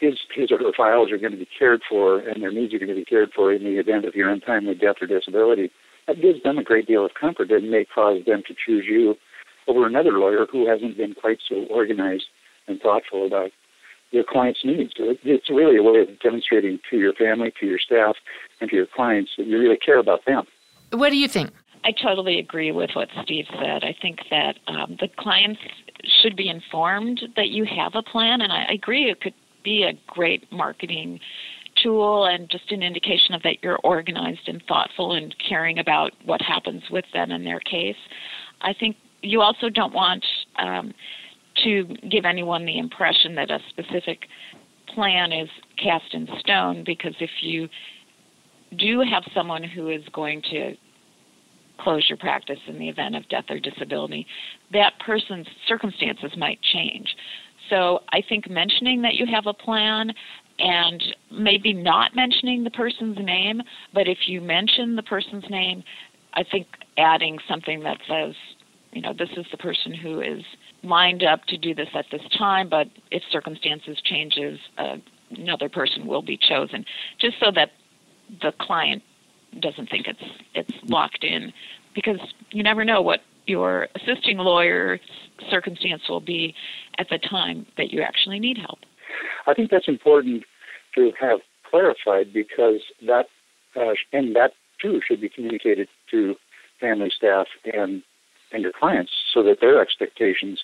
his 0.00 0.18
his 0.34 0.50
or 0.50 0.58
her 0.58 0.72
files 0.76 1.12
are 1.12 1.18
going 1.18 1.32
to 1.32 1.38
be 1.38 1.48
cared 1.58 1.82
for 1.88 2.20
and 2.20 2.42
their 2.42 2.52
needs 2.52 2.72
are 2.72 2.78
going 2.78 2.88
to 2.88 2.94
be 2.94 3.04
cared 3.04 3.30
for 3.34 3.52
in 3.52 3.62
the 3.62 3.78
event 3.78 4.04
of 4.04 4.14
your 4.14 4.30
untimely 4.30 4.74
death 4.74 4.96
or 5.00 5.06
disability, 5.06 5.70
that 6.10 6.20
gives 6.20 6.42
them 6.42 6.58
a 6.58 6.64
great 6.64 6.86
deal 6.86 7.04
of 7.04 7.12
comfort 7.18 7.50
and 7.50 7.70
may 7.70 7.84
cause 7.84 8.24
them 8.26 8.42
to 8.48 8.54
choose 8.66 8.84
you 8.88 9.14
over 9.68 9.86
another 9.86 10.12
lawyer 10.12 10.46
who 10.50 10.68
hasn't 10.68 10.96
been 10.96 11.14
quite 11.14 11.38
so 11.48 11.66
organized 11.70 12.24
and 12.66 12.80
thoughtful 12.80 13.26
about 13.26 13.50
your 14.10 14.24
client's 14.28 14.60
needs. 14.64 14.92
It's 14.98 15.48
really 15.48 15.76
a 15.76 15.82
way 15.82 16.00
of 16.00 16.18
demonstrating 16.18 16.80
to 16.90 16.96
your 16.96 17.12
family, 17.12 17.52
to 17.60 17.66
your 17.66 17.78
staff, 17.78 18.16
and 18.60 18.68
to 18.70 18.76
your 18.76 18.86
clients 18.86 19.30
that 19.38 19.46
you 19.46 19.58
really 19.58 19.76
care 19.76 20.00
about 20.00 20.20
them. 20.26 20.46
What 20.92 21.10
do 21.10 21.16
you 21.16 21.28
think? 21.28 21.50
I 21.84 21.92
totally 21.92 22.40
agree 22.40 22.72
with 22.72 22.90
what 22.94 23.08
Steve 23.22 23.46
said. 23.48 23.84
I 23.84 23.94
think 24.02 24.18
that 24.30 24.56
um, 24.66 24.96
the 24.98 25.08
clients 25.16 25.60
should 26.20 26.36
be 26.36 26.48
informed 26.48 27.20
that 27.36 27.50
you 27.50 27.64
have 27.64 27.92
a 27.94 28.02
plan, 28.02 28.40
and 28.40 28.52
I 28.52 28.64
agree 28.64 29.08
it 29.08 29.20
could 29.20 29.34
be 29.62 29.84
a 29.84 29.92
great 30.12 30.50
marketing 30.50 31.20
tool 31.82 32.26
and 32.26 32.48
just 32.50 32.70
an 32.70 32.82
indication 32.82 33.34
of 33.34 33.42
that 33.42 33.62
you're 33.62 33.78
organized 33.84 34.46
and 34.46 34.62
thoughtful 34.68 35.12
and 35.12 35.34
caring 35.48 35.78
about 35.78 36.12
what 36.24 36.40
happens 36.42 36.82
with 36.90 37.04
them 37.12 37.30
in 37.30 37.44
their 37.44 37.60
case. 37.60 37.96
I 38.60 38.72
think 38.72 38.96
you 39.22 39.40
also 39.40 39.68
don't 39.68 39.92
want 39.92 40.24
um, 40.58 40.92
to 41.64 41.84
give 42.10 42.24
anyone 42.24 42.64
the 42.64 42.78
impression 42.78 43.34
that 43.34 43.50
a 43.50 43.58
specific 43.70 44.26
plan 44.94 45.32
is 45.32 45.48
cast 45.82 46.12
in 46.12 46.28
stone 46.40 46.82
because 46.84 47.14
if 47.20 47.30
you 47.42 47.68
do 48.78 49.00
have 49.00 49.24
someone 49.34 49.62
who 49.62 49.88
is 49.88 50.02
going 50.12 50.42
to 50.50 50.74
close 51.78 52.04
your 52.08 52.18
practice 52.18 52.58
in 52.66 52.78
the 52.78 52.88
event 52.88 53.16
of 53.16 53.28
death 53.28 53.44
or 53.48 53.58
disability, 53.58 54.26
that 54.72 54.92
person's 55.04 55.46
circumstances 55.66 56.30
might 56.36 56.58
change. 56.72 57.08
So 57.68 58.00
I 58.10 58.20
think 58.28 58.50
mentioning 58.50 59.02
that 59.02 59.14
you 59.14 59.26
have 59.26 59.46
a 59.46 59.54
plan 59.54 60.12
and 60.60 61.02
maybe 61.30 61.72
not 61.72 62.14
mentioning 62.14 62.64
the 62.64 62.70
person's 62.70 63.18
name, 63.18 63.62
but 63.94 64.06
if 64.06 64.18
you 64.26 64.40
mention 64.40 64.96
the 64.96 65.02
person's 65.02 65.44
name, 65.50 65.82
I 66.34 66.44
think 66.44 66.66
adding 66.98 67.38
something 67.48 67.82
that 67.82 67.98
says, 68.08 68.34
you 68.92 69.02
know, 69.02 69.12
this 69.16 69.30
is 69.36 69.46
the 69.50 69.56
person 69.56 69.94
who 69.94 70.20
is 70.20 70.42
lined 70.82 71.22
up 71.22 71.44
to 71.46 71.56
do 71.56 71.74
this 71.74 71.88
at 71.94 72.06
this 72.10 72.22
time, 72.36 72.68
but 72.68 72.88
if 73.10 73.22
circumstances 73.30 74.00
changes, 74.04 74.58
uh, 74.78 74.96
another 75.30 75.68
person 75.68 76.06
will 76.06 76.22
be 76.22 76.36
chosen, 76.36 76.84
just 77.20 77.36
so 77.40 77.50
that 77.54 77.70
the 78.42 78.52
client 78.60 79.02
doesn't 79.60 79.90
think 79.90 80.06
it's 80.06 80.22
it's 80.54 80.72
locked 80.88 81.24
in 81.24 81.52
because 81.94 82.20
you 82.50 82.62
never 82.62 82.84
know 82.84 83.02
what 83.02 83.20
your 83.46 83.88
assisting 83.96 84.38
lawyer's 84.38 85.00
circumstance 85.50 86.02
will 86.08 86.20
be 86.20 86.54
at 86.98 87.08
the 87.10 87.18
time 87.18 87.66
that 87.76 87.90
you 87.90 88.02
actually 88.02 88.38
need 88.38 88.56
help. 88.56 88.78
I 89.46 89.54
think 89.54 89.70
that's 89.70 89.88
important 89.88 90.44
to 90.94 91.12
have 91.20 91.40
clarified 91.68 92.32
because 92.32 92.80
that 93.06 93.26
uh, 93.76 93.94
and 94.12 94.34
that 94.34 94.52
too 94.80 95.00
should 95.06 95.20
be 95.20 95.28
communicated 95.28 95.88
to 96.10 96.34
family 96.80 97.10
staff 97.14 97.46
and 97.64 98.02
and 98.52 98.62
your 98.62 98.72
clients 98.72 99.12
so 99.32 99.42
that 99.42 99.58
their 99.60 99.80
expectations 99.80 100.62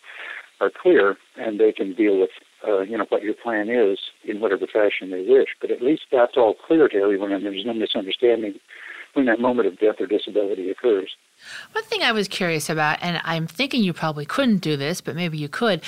are 0.61 0.71
clear 0.71 1.17
and 1.37 1.61
they 1.61 1.73
can 1.73 1.95
deal 1.95 2.19
with 2.19 2.31
uh, 2.67 2.81
you 2.81 2.97
know 2.97 3.07
what 3.11 3.23
your 3.23 3.35
plan 3.35 3.69
is 3.69 3.99
in 4.25 4.41
whatever 4.41 4.67
fashion 4.67 5.11
they 5.11 5.25
wish. 5.29 5.49
But 5.61 5.71
at 5.71 5.83
least 5.83 6.03
that's 6.11 6.37
all 6.37 6.55
clear 6.55 6.89
to 6.89 6.97
everyone, 6.97 7.33
and 7.33 7.45
there's 7.45 7.65
no 7.65 7.75
misunderstanding 7.75 8.55
when 9.17 9.25
that 9.27 9.41
moment 9.41 9.67
of 9.67 9.79
death 9.79 9.97
or 9.99 10.07
disability 10.07 10.71
occurs. 10.71 11.11
One 11.73 11.85
thing 11.85 12.03
I 12.03 12.13
was 12.13 12.29
curious 12.29 12.69
about, 12.69 12.99
and 13.01 13.21
I'm 13.25 13.47
thinking 13.47 13.83
you 13.83 13.95
probably 13.95 14.27
couldn't 14.27 14.59
do 14.59 14.77
this, 14.77 15.01
but 15.01 15.17
maybe 15.17 15.39
you 15.39 15.49
could. 15.49 15.83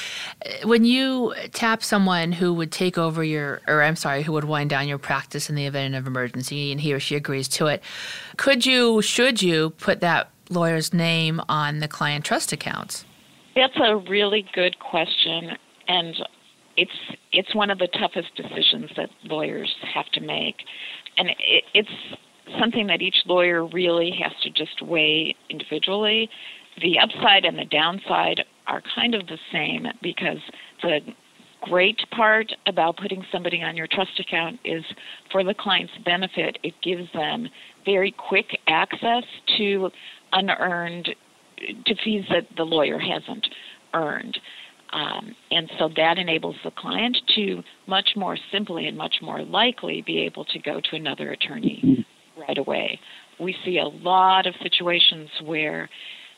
When 0.65 0.85
you 0.85 1.35
tap 1.53 1.83
someone 1.83 2.33
who 2.33 2.55
would 2.55 2.73
take 2.73 2.97
over 2.97 3.23
your, 3.23 3.61
or 3.69 3.83
I'm 3.83 3.97
sorry, 3.97 4.23
who 4.23 4.33
would 4.33 4.45
wind 4.45 4.71
down 4.71 4.89
your 4.89 4.99
practice 4.99 5.51
in 5.51 5.57
the 5.57 5.67
event 5.67 5.95
of 5.95 6.07
emergency, 6.07 6.73
and 6.73 6.81
he 6.81 6.93
or 6.95 7.01
she 7.01 7.17
agrees 7.17 7.49
to 7.49 7.67
it, 7.67 7.83
could 8.39 8.65
you, 8.65 9.03
should 9.03 9.43
you, 9.43 9.71
put 9.71 10.01
that 10.01 10.31
lawyer's 10.49 10.95
name 10.95 11.41
on 11.51 11.81
the 11.81 11.89
client 11.89 12.25
trust 12.25 12.53
accounts? 12.53 13.05
That's 13.55 13.77
a 13.77 13.97
really 13.97 14.47
good 14.55 14.79
question, 14.79 15.51
and 15.87 16.15
it's 16.77 16.93
it's 17.33 17.55
one 17.55 17.71
of 17.71 17.79
the 17.79 17.89
toughest 17.89 18.35
decisions 18.37 18.91
that 18.97 19.11
lawyers 19.25 19.75
have 19.95 20.07
to 20.13 20.21
make, 20.21 20.57
and 21.19 21.29
it, 21.29 21.65
it's 21.75 21.91
something 22.61 22.87
that 22.87 23.03
each 23.03 23.17
lawyer 23.27 23.67
really 23.67 24.13
has 24.23 24.33
to 24.43 24.51
just 24.51 24.83
weigh 24.83 25.35
individually. 25.51 26.29
The 26.81 26.99
upside 26.99 27.45
and 27.45 27.59
the 27.59 27.65
downside 27.65 28.45
are 28.67 28.83
kind 28.95 29.15
of 29.15 29.27
the 29.27 29.39
same 29.53 29.87
because 30.03 30.39
the 30.83 31.01
great 31.63 31.99
part 32.15 32.53
about 32.67 32.97
putting 32.97 33.25
somebody 33.33 33.63
on 33.63 33.77
your 33.77 33.89
trust 33.91 34.21
account 34.21 34.61
is 34.65 34.85
for 35.33 35.43
the 35.43 35.55
client's 35.55 35.93
benefit, 36.05 36.59
it 36.63 36.75
gives 36.83 37.11
them 37.13 37.49
very 37.85 38.13
quick 38.13 38.47
access 38.69 39.25
to 39.57 39.91
unearned 40.33 41.09
to 41.87 41.95
fees 42.05 42.25
that 42.31 42.47
the 42.57 42.63
lawyer 42.63 42.99
hasn't 42.99 43.47
earned. 43.95 44.39
Um, 44.93 45.35
and 45.51 45.71
so 45.79 45.91
that 45.97 46.17
enables 46.17 46.57
the 46.65 46.71
client 46.71 47.17
to 47.35 47.63
much 47.87 48.11
more 48.17 48.39
simply 48.53 48.87
and 48.87 48.97
much 48.97 49.17
more 49.21 49.43
likely 49.43 50.03
be 50.07 50.21
able 50.21 50.45
to 50.47 50.59
go 50.61 50.81
to 50.81 50.97
another 50.97 51.33
attorney 51.33 52.07
right 52.49 52.59
away. 52.59 52.99
We 53.39 53.55
see 53.65 53.79
a 53.79 53.85
lot 53.85 54.47
of 54.47 54.55
situations 54.63 55.29
where 55.45 55.89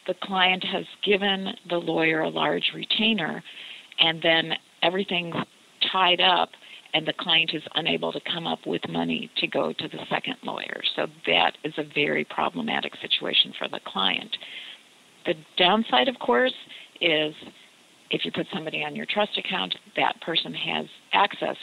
the 0.07 0.14
client 0.23 0.64
has 0.64 0.85
given 1.05 1.49
the 1.69 1.76
lawyer 1.76 2.21
a 2.21 2.29
large 2.29 2.73
retainer 2.75 3.43
and 4.00 4.21
then 4.23 4.52
everything's 4.83 5.37
tied 5.93 6.21
up 6.21 6.50
and 6.93 7.07
the 7.07 7.12
client 7.19 7.52
is 7.55 7.62
unable 7.76 8.12
to 8.12 8.21
come 8.33 8.47
up 8.47 8.59
with 8.67 8.83
money 8.88 9.31
to 9.37 9.47
go 9.47 9.73
to 9.73 9.88
the 9.88 9.99
second 10.11 10.37
lawyer. 10.43 10.83
So 10.97 11.07
that 11.26 11.52
is 11.62 11.73
a 11.79 11.85
very 11.95 12.25
problematic 12.25 12.93
situation 13.00 13.52
for 13.59 13.69
the 13.69 13.81
client. 13.87 14.37
The 15.26 15.35
downside, 15.57 16.09
of 16.09 16.19
course, 16.19 16.55
is 17.00 17.33
if 18.11 18.25
you 18.25 18.33
put 18.33 18.47
somebody 18.52 18.83
on 18.83 18.97
your 18.97 19.07
trust 19.07 19.38
account, 19.38 19.75
that 19.97 20.21
person 20.21 20.52
has 20.52 20.87
access 21.12 21.57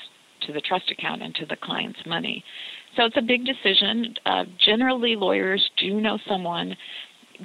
to 0.45 0.53
the 0.53 0.61
trust 0.61 0.89
account 0.91 1.21
and 1.21 1.35
to 1.35 1.45
the 1.45 1.57
client's 1.61 1.99
money. 2.05 2.43
So 2.97 3.05
it's 3.05 3.17
a 3.17 3.21
big 3.21 3.45
decision. 3.45 4.15
Uh, 4.25 4.43
generally, 4.65 5.15
lawyers 5.15 5.63
do 5.77 6.01
know 6.01 6.17
someone 6.27 6.75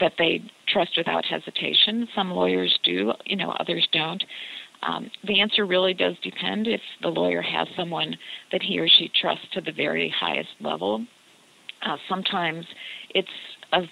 that 0.01 0.15
they 0.19 0.43
trust 0.69 0.93
without 0.97 1.25
hesitation. 1.27 2.09
Some 2.17 2.31
lawyers 2.31 2.77
do, 2.83 3.13
you 3.27 3.37
know, 3.37 3.51
others 3.61 3.87
don't. 3.93 4.25
Um, 4.83 5.11
the 5.25 5.41
answer 5.41 5.67
really 5.67 5.95
does 5.95 6.15
depend 6.25 6.67
if 6.67 6.81
the 7.03 7.09
lawyer 7.09 7.43
has 7.43 7.69
someone 7.77 8.17
that 8.51 8.63
he 8.63 8.81
or 8.81 8.89
she 8.89 9.11
trusts 9.21 9.45
to 9.53 9.61
the 9.61 9.73
very 9.73 10.13
highest 10.19 10.49
level. 10.61 11.05
Uh, 11.87 11.97
sometimes 12.09 12.65
it's 13.11 13.29
a 13.73 13.83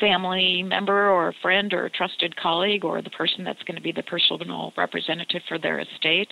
family 0.00 0.62
member 0.62 1.10
or 1.10 1.28
a 1.28 1.34
friend 1.40 1.72
or 1.72 1.86
a 1.86 1.90
trusted 1.90 2.34
colleague 2.36 2.84
or 2.84 3.00
the 3.00 3.10
person 3.10 3.44
that's 3.44 3.62
going 3.62 3.76
to 3.76 3.82
be 3.82 3.92
the 3.92 4.02
personal 4.02 4.72
representative 4.76 5.42
for 5.48 5.58
their 5.58 5.78
estate. 5.78 6.28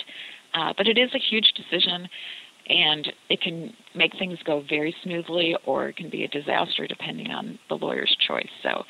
Uh, 0.55 0.73
but 0.77 0.89
it 0.89 0.99
is 0.99 1.11
a 1.15 1.19
huge 1.31 1.53
decision, 1.57 2.09
and 2.69 3.13
it 3.31 3.41
can 3.41 3.73
make 3.95 4.13
things 4.19 4.39
go 4.45 4.63
very 4.69 4.95
smoothly 5.03 5.57
or 5.67 5.89
it 5.89 5.97
can 5.97 6.11
be 6.11 6.25
a 6.25 6.29
disaster 6.29 6.87
depending 6.87 7.31
on 7.31 7.59
the 7.69 7.77
lawyer's 7.77 8.17
choice. 8.27 8.51
So 8.63 8.85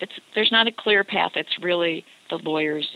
it's 0.00 0.12
there's 0.34 0.52
not 0.52 0.66
a 0.66 0.72
clear 0.72 1.04
path. 1.04 1.32
It's 1.34 1.58
really 1.62 2.04
the 2.30 2.36
lawyer's 2.36 2.88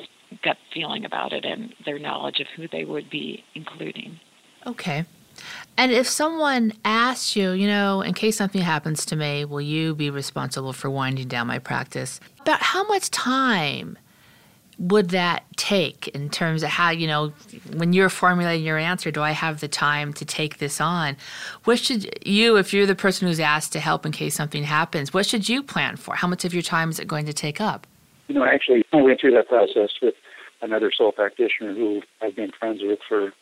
gut 0.42 0.56
feeling 0.72 1.04
about 1.04 1.32
it 1.32 1.44
and 1.44 1.74
their 1.84 1.98
knowledge 1.98 2.40
of 2.40 2.46
who 2.56 2.66
they 2.68 2.84
would 2.84 3.10
be 3.10 3.44
including. 3.54 4.18
Okay. 4.66 5.04
And 5.76 5.90
if 5.90 6.06
someone 6.06 6.74
asks 6.84 7.34
you, 7.34 7.52
you 7.52 7.66
know, 7.66 8.02
in 8.02 8.14
case 8.14 8.36
something 8.36 8.60
happens 8.60 9.04
to 9.06 9.16
me, 9.16 9.44
will 9.44 9.60
you 9.60 9.94
be 9.94 10.10
responsible 10.10 10.72
for 10.72 10.90
winding 10.90 11.28
down 11.28 11.46
my 11.46 11.58
practice? 11.58 12.20
About 12.40 12.60
how 12.60 12.86
much 12.86 13.10
time 13.10 13.98
would 14.78 15.10
that 15.10 15.44
take 15.56 16.08
in 16.08 16.30
terms 16.30 16.62
of 16.62 16.70
how, 16.70 16.90
you 16.90 17.06
know, 17.06 17.32
when 17.74 17.92
you're 17.92 18.08
formulating 18.08 18.64
your 18.64 18.78
answer, 18.78 19.10
do 19.10 19.22
I 19.22 19.32
have 19.32 19.60
the 19.60 19.68
time 19.68 20.12
to 20.14 20.24
take 20.24 20.58
this 20.58 20.80
on? 20.80 21.16
What 21.64 21.78
should 21.78 22.26
you, 22.26 22.56
if 22.56 22.72
you're 22.72 22.86
the 22.86 22.94
person 22.94 23.28
who's 23.28 23.40
asked 23.40 23.72
to 23.72 23.80
help 23.80 24.06
in 24.06 24.12
case 24.12 24.34
something 24.34 24.64
happens, 24.64 25.12
what 25.12 25.26
should 25.26 25.48
you 25.48 25.62
plan 25.62 25.96
for? 25.96 26.14
How 26.14 26.26
much 26.26 26.44
of 26.44 26.54
your 26.54 26.62
time 26.62 26.90
is 26.90 26.98
it 26.98 27.06
going 27.06 27.26
to 27.26 27.32
take 27.32 27.60
up? 27.60 27.86
You 28.28 28.36
know, 28.36 28.44
actually, 28.44 28.84
I 28.92 29.02
went 29.02 29.20
through 29.20 29.32
that 29.32 29.48
process 29.48 29.90
with 30.00 30.14
another 30.62 30.90
sole 30.96 31.12
practitioner 31.12 31.74
who 31.74 32.02
I've 32.22 32.36
been 32.36 32.52
friends 32.58 32.80
with 32.82 33.00
for 33.08 33.32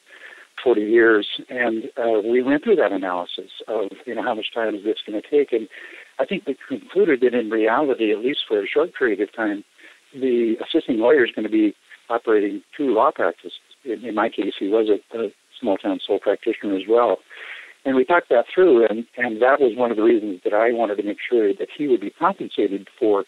40 0.65 0.81
years, 0.81 1.27
and 1.49 1.85
uh, 1.97 2.21
we 2.21 2.43
went 2.43 2.65
through 2.65 2.77
that 2.77 2.93
analysis 2.93 3.51
of, 3.69 3.91
you 4.07 4.15
know, 4.15 4.23
how 4.23 4.35
much 4.35 4.53
time 4.53 4.75
is 4.75 4.85
this 4.85 4.99
going 5.07 5.21
to 5.21 5.29
take? 5.31 5.53
And 5.53 5.69
I 6.19 6.25
think 6.25 6.47
we 6.47 6.57
concluded 6.69 7.21
that 7.23 7.35
in 7.35 7.51
reality, 7.51 8.13
at 8.13 8.19
least 8.19 8.41
for 8.49 8.63
a 8.63 8.67
short 8.67 8.95
period 8.95 9.21
of 9.21 9.33
time, 9.35 9.65
the 10.13 10.57
assisting 10.63 10.99
lawyer 10.99 11.25
is 11.25 11.33
going 11.35 11.45
to 11.45 11.51
be 11.51 11.75
operating 12.09 12.63
two 12.77 12.93
law 12.93 13.11
practices. 13.15 13.53
In, 13.85 14.05
in 14.05 14.15
my 14.15 14.29
case, 14.29 14.55
he 14.59 14.69
was 14.69 14.89
a, 14.89 15.19
a 15.19 15.29
small 15.61 15.77
town 15.77 16.01
sole 16.07 16.19
practitioner 16.19 16.77
as 16.77 16.83
well. 16.89 17.19
And 17.85 17.97
we 17.97 18.05
talked 18.05 18.29
that 18.29 18.45
through, 18.55 18.87
and, 18.87 19.07
and 19.17 19.41
that 19.41 19.59
was 19.59 19.77
one 19.77 19.91
of 19.91 19.97
the 19.97 20.03
reasons 20.03 20.41
that 20.45 20.53
I 20.53 20.73
wanted 20.73 20.97
to 20.97 21.03
make 21.03 21.17
sure 21.31 21.55
that 21.55 21.69
he 21.77 21.89
would 21.89 22.01
be 22.01 22.11
compensated 22.11 22.89
for 22.99 23.25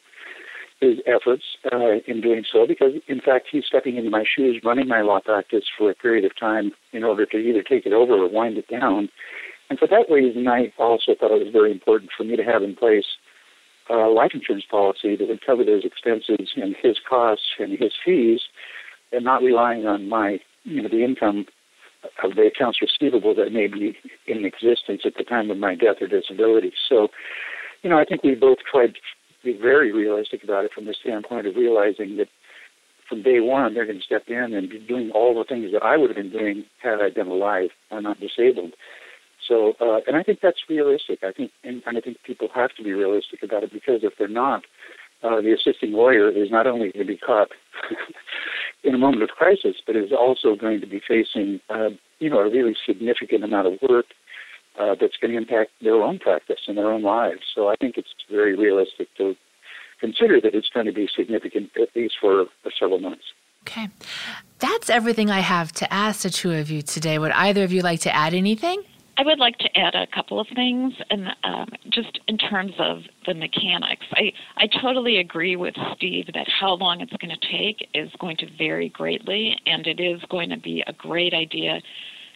his 0.81 0.99
efforts 1.07 1.45
uh, 1.73 2.03
in 2.07 2.21
doing 2.21 2.45
so, 2.53 2.67
because 2.67 2.93
in 3.07 3.21
fact 3.21 3.47
he's 3.51 3.65
stepping 3.65 3.97
into 3.97 4.11
my 4.11 4.25
shoes, 4.25 4.61
running 4.65 4.89
my 4.89 5.01
law 5.01 5.21
practice 5.21 5.65
for 5.79 5.91
a 5.91 5.95
period 5.95 6.25
of 6.25 6.37
time 6.39 6.73
in 6.93 7.05
order 7.05 7.25
to 7.25 7.37
either 7.39 7.63
take 7.63 7.87
it 7.87 7.93
over 7.93 8.15
or 8.15 8.29
wind 8.29 8.59
it 8.59 8.69
down. 8.69 9.09
And 9.71 9.79
for 9.79 9.87
that 9.89 10.13
reason, 10.13 10.47
I 10.49 10.73
also 10.79 11.15
thought 11.19 11.31
it 11.31 11.45
was 11.45 11.53
very 11.53 11.71
important 11.71 12.11
for 12.17 12.25
me 12.25 12.37
to 12.37 12.43
have 12.43 12.63
in 12.63 12.75
place 12.75 13.07
a 14.01 14.11
life 14.11 14.33
insurance 14.35 14.65
policy 14.71 15.17
that 15.17 15.29
would 15.29 15.45
cover 15.45 15.65
those 15.65 15.85
expenses 15.85 16.53
and 16.57 16.75
his 16.83 16.97
costs 17.09 17.45
and 17.59 17.79
his 17.79 17.93
fees, 18.05 18.41
and 19.13 19.25
not 19.25 19.43
relying 19.43 19.87
on 19.87 20.09
my, 20.09 20.39
you 20.65 20.83
know, 20.83 20.89
the 20.89 21.05
income 21.05 21.47
of 22.25 22.35
the 22.35 22.47
accounts 22.47 22.81
receivable 22.81 23.35
that 23.35 23.53
may 23.53 23.67
be 23.67 23.97
in 24.27 24.45
existence 24.45 25.03
at 25.05 25.15
the 25.17 25.25
time 25.25 25.51
of 25.51 25.59
my 25.59 25.75
death 25.75 25.97
or 26.01 26.09
disability. 26.09 26.73
So, 26.89 27.09
you 27.83 27.91
know, 27.91 27.99
I 27.99 28.05
think 28.05 28.23
we 28.23 28.35
both 28.35 28.59
tried 28.71 28.95
to 28.95 29.01
be 29.45 29.57
very 29.61 29.93
realistic 29.93 30.43
about 30.43 30.65
it 30.65 30.73
from 30.75 30.87
the 30.87 30.95
standpoint 31.01 31.47
of 31.47 31.57
realizing 31.57 32.17
that 32.17 32.29
from 33.09 33.23
day 33.23 33.41
one 33.41 33.75
they're 33.75 33.87
going 33.87 33.99
to 33.99 34.05
step 34.05 34.25
in 34.29 34.55
and 34.55 34.71
be 34.71 34.79
doing 34.79 35.11
all 35.15 35.35
the 35.35 35.45
things 35.45 35.73
that 35.73 35.83
I 35.83 35.97
would 35.97 36.09
have 36.11 36.17
been 36.17 36.33
doing 36.33 36.65
had 36.83 37.01
I 37.01 37.11
been 37.11 37.27
alive 37.27 37.71
or 37.91 38.01
not 38.01 38.19
disabled. 38.21 38.73
So, 39.47 39.75
uh, 39.81 40.01
and 40.07 40.17
I 40.17 40.23
think 40.23 40.41
that's 40.43 40.61
realistic. 40.69 41.21
I 41.23 41.33
think, 41.33 41.51
and, 41.65 41.83
and 41.87 41.99
I 41.99 42.01
think 42.01 42.19
people 42.25 42.49
have 42.55 42.71
to 42.77 42.83
be 42.83 42.93
realistic 42.93 43.43
about 43.43 43.63
it 43.65 43.73
because 43.73 44.01
if 44.03 44.15
they're 44.19 44.29
not, 44.29 44.63
uh, 45.23 45.41
the 45.41 45.53
assisting 45.53 45.93
lawyer 45.93 46.29
is 46.29 46.51
not 46.51 46.67
only 46.67 46.91
going 46.93 47.07
to 47.07 47.13
be 47.13 47.17
caught 47.17 47.49
in 48.85 48.95
a 48.95 48.99
moment 48.99 49.23
of 49.23 49.31
crisis, 49.31 49.77
but 49.87 49.97
is 49.97 50.13
also 50.13 50.57
going 50.57 50.81
to 50.81 50.87
be 50.87 51.01
facing, 51.07 51.61
uh, 51.71 51.91
you 52.19 52.29
know, 52.29 52.41
a 52.41 52.51
really 52.51 52.75
significant 52.87 53.45
amount 53.45 53.67
of 53.67 53.75
work 53.89 54.07
uh, 54.81 54.95
that's 55.01 55.17
going 55.21 55.33
to 55.33 55.39
impact 55.39 55.71
their 55.81 56.03
own 56.03 56.19
practice 56.19 56.61
and 56.67 56.77
their 56.77 56.91
own 56.91 57.03
lives. 57.03 57.43
So 57.55 57.69
I 57.69 57.77
think 57.77 57.97
it's 57.97 58.15
very 58.31 58.57
realistic 58.57 59.09
to 59.19 59.35
consider 60.01 60.41
that 60.41 60.55
it's 60.55 60.69
going 60.71 60.87
to 60.87 60.93
be 60.93 61.09
significant, 61.15 61.71
at 61.81 61.95
least 61.95 62.15
for, 62.21 62.47
for 62.63 62.73
several 62.79 62.99
months. 62.99 63.25
Okay. 63.63 63.89
That's 64.59 64.91
everything 64.91 65.31
I 65.31 65.39
have 65.41 65.71
to 65.73 65.93
ask 65.93 66.23
the 66.23 66.31
two 66.31 66.53
of 66.53 66.71
you 66.71 66.83
today. 66.83 67.19
Would 67.19 67.31
either 67.33 67.63
of 67.63 67.73
you 67.73 67.83
like 67.83 68.01
to 68.01 68.15
add 68.15 68.35
anything? 68.35 68.83
I 69.23 69.25
would 69.25 69.39
like 69.39 69.57
to 69.59 69.79
add 69.79 69.95
a 69.95 70.09
couple 70.09 70.41
of 70.41 70.49
things, 70.57 70.93
and 71.09 71.29
um, 71.45 71.69
just 71.91 72.19
in 72.27 72.37
terms 72.37 72.73
of 72.81 73.03
the 73.25 73.35
mechanics, 73.35 74.05
I, 74.15 74.33
I 74.57 74.67
totally 74.83 75.19
agree 75.19 75.55
with 75.55 75.77
Steve 75.95 76.27
that 76.35 76.49
how 76.49 76.73
long 76.73 77.01
it's 77.01 77.13
going 77.19 77.31
to 77.31 77.49
take 77.53 77.89
is 77.95 78.11
going 78.19 78.37
to 78.39 78.47
vary 78.59 78.89
greatly, 78.89 79.57
and 79.65 79.87
it 79.87 80.01
is 80.01 80.21
going 80.29 80.51
to 80.51 80.57
be 80.59 80.83
a 80.89 80.93
great 80.95 81.35
idea 81.35 81.81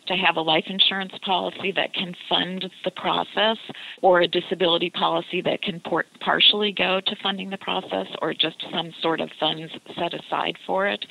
to 0.06 0.14
have 0.14 0.36
a 0.36 0.40
life 0.40 0.66
insurance 0.68 1.10
policy 1.24 1.72
that 1.74 1.92
can 1.92 2.14
fund 2.28 2.64
the 2.84 2.92
process, 2.92 3.56
or 4.00 4.20
a 4.20 4.28
disability 4.28 4.90
policy 4.90 5.42
that 5.42 5.60
can 5.62 5.80
port- 5.80 6.06
partially 6.20 6.70
go 6.70 7.00
to 7.04 7.16
funding 7.20 7.50
the 7.50 7.58
process, 7.58 8.06
or 8.22 8.32
just 8.32 8.64
some 8.72 8.94
sort 9.02 9.20
of 9.20 9.28
funds 9.40 9.72
set 9.98 10.14
aside 10.14 10.56
for 10.64 10.86
it. 10.86 11.04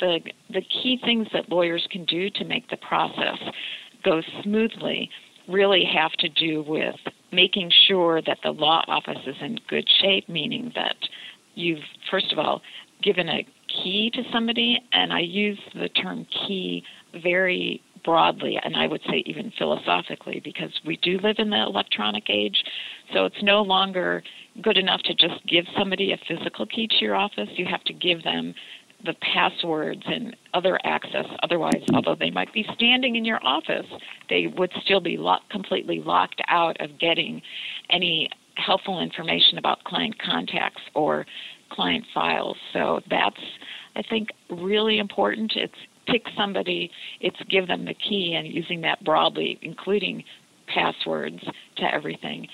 The, 0.00 0.18
the 0.50 0.60
key 0.60 0.98
things 1.02 1.28
that 1.32 1.48
lawyers 1.48 1.86
can 1.90 2.04
do 2.04 2.28
to 2.28 2.44
make 2.44 2.68
the 2.68 2.76
process 2.78 3.38
go 4.04 4.20
smoothly 4.42 5.10
really 5.48 5.84
have 5.84 6.12
to 6.12 6.28
do 6.28 6.62
with 6.66 6.94
making 7.32 7.70
sure 7.86 8.22
that 8.22 8.38
the 8.42 8.50
law 8.50 8.82
office 8.88 9.18
is 9.26 9.36
in 9.40 9.58
good 9.68 9.86
shape, 10.00 10.28
meaning 10.28 10.72
that 10.74 10.96
you've, 11.54 11.82
first 12.10 12.32
of 12.32 12.38
all, 12.38 12.62
given 13.02 13.28
a 13.28 13.46
key 13.68 14.10
to 14.14 14.22
somebody, 14.32 14.80
and 14.92 15.12
I 15.12 15.20
use 15.20 15.58
the 15.74 15.88
term 15.90 16.26
key 16.46 16.82
very 17.22 17.82
broadly, 18.04 18.58
and 18.62 18.76
I 18.76 18.86
would 18.86 19.00
say 19.08 19.22
even 19.26 19.52
philosophically, 19.58 20.40
because 20.44 20.70
we 20.86 20.98
do 20.98 21.18
live 21.22 21.36
in 21.38 21.50
the 21.50 21.62
electronic 21.62 22.24
age. 22.28 22.62
So 23.12 23.24
it's 23.24 23.42
no 23.42 23.62
longer 23.62 24.22
good 24.62 24.76
enough 24.76 25.00
to 25.02 25.14
just 25.14 25.44
give 25.46 25.64
somebody 25.76 26.12
a 26.12 26.18
physical 26.28 26.66
key 26.66 26.86
to 26.86 26.96
your 27.00 27.16
office. 27.16 27.48
You 27.56 27.66
have 27.66 27.82
to 27.84 27.92
give 27.92 28.22
them 28.22 28.54
the 29.04 29.14
passwords 29.34 30.02
and 30.06 30.36
other 30.54 30.78
access. 30.84 31.26
Otherwise, 31.42 31.82
although 31.92 32.16
they 32.18 32.30
might 32.30 32.52
be 32.52 32.66
standing 32.74 33.16
in 33.16 33.24
your 33.24 33.44
office, 33.44 33.86
they 34.28 34.46
would 34.56 34.72
still 34.84 35.00
be 35.00 35.18
completely 35.50 36.00
locked 36.00 36.40
out 36.48 36.80
of 36.80 36.98
getting 36.98 37.42
any 37.90 38.28
helpful 38.56 39.00
information 39.00 39.58
about 39.58 39.82
client 39.84 40.14
contacts 40.24 40.82
or 40.94 41.26
client 41.70 42.04
files. 42.14 42.56
So 42.72 43.00
that's, 43.10 43.40
I 43.96 44.02
think, 44.08 44.28
really 44.50 44.98
important. 44.98 45.52
It's 45.56 45.74
pick 46.06 46.22
somebody, 46.36 46.90
it's 47.20 47.36
give 47.50 47.66
them 47.66 47.84
the 47.84 47.94
key 47.94 48.34
and 48.34 48.46
using 48.46 48.80
that 48.82 49.02
broadly, 49.04 49.58
including 49.62 50.22
passwords 50.72 51.42
to 51.76 51.94
everything. 51.94 52.46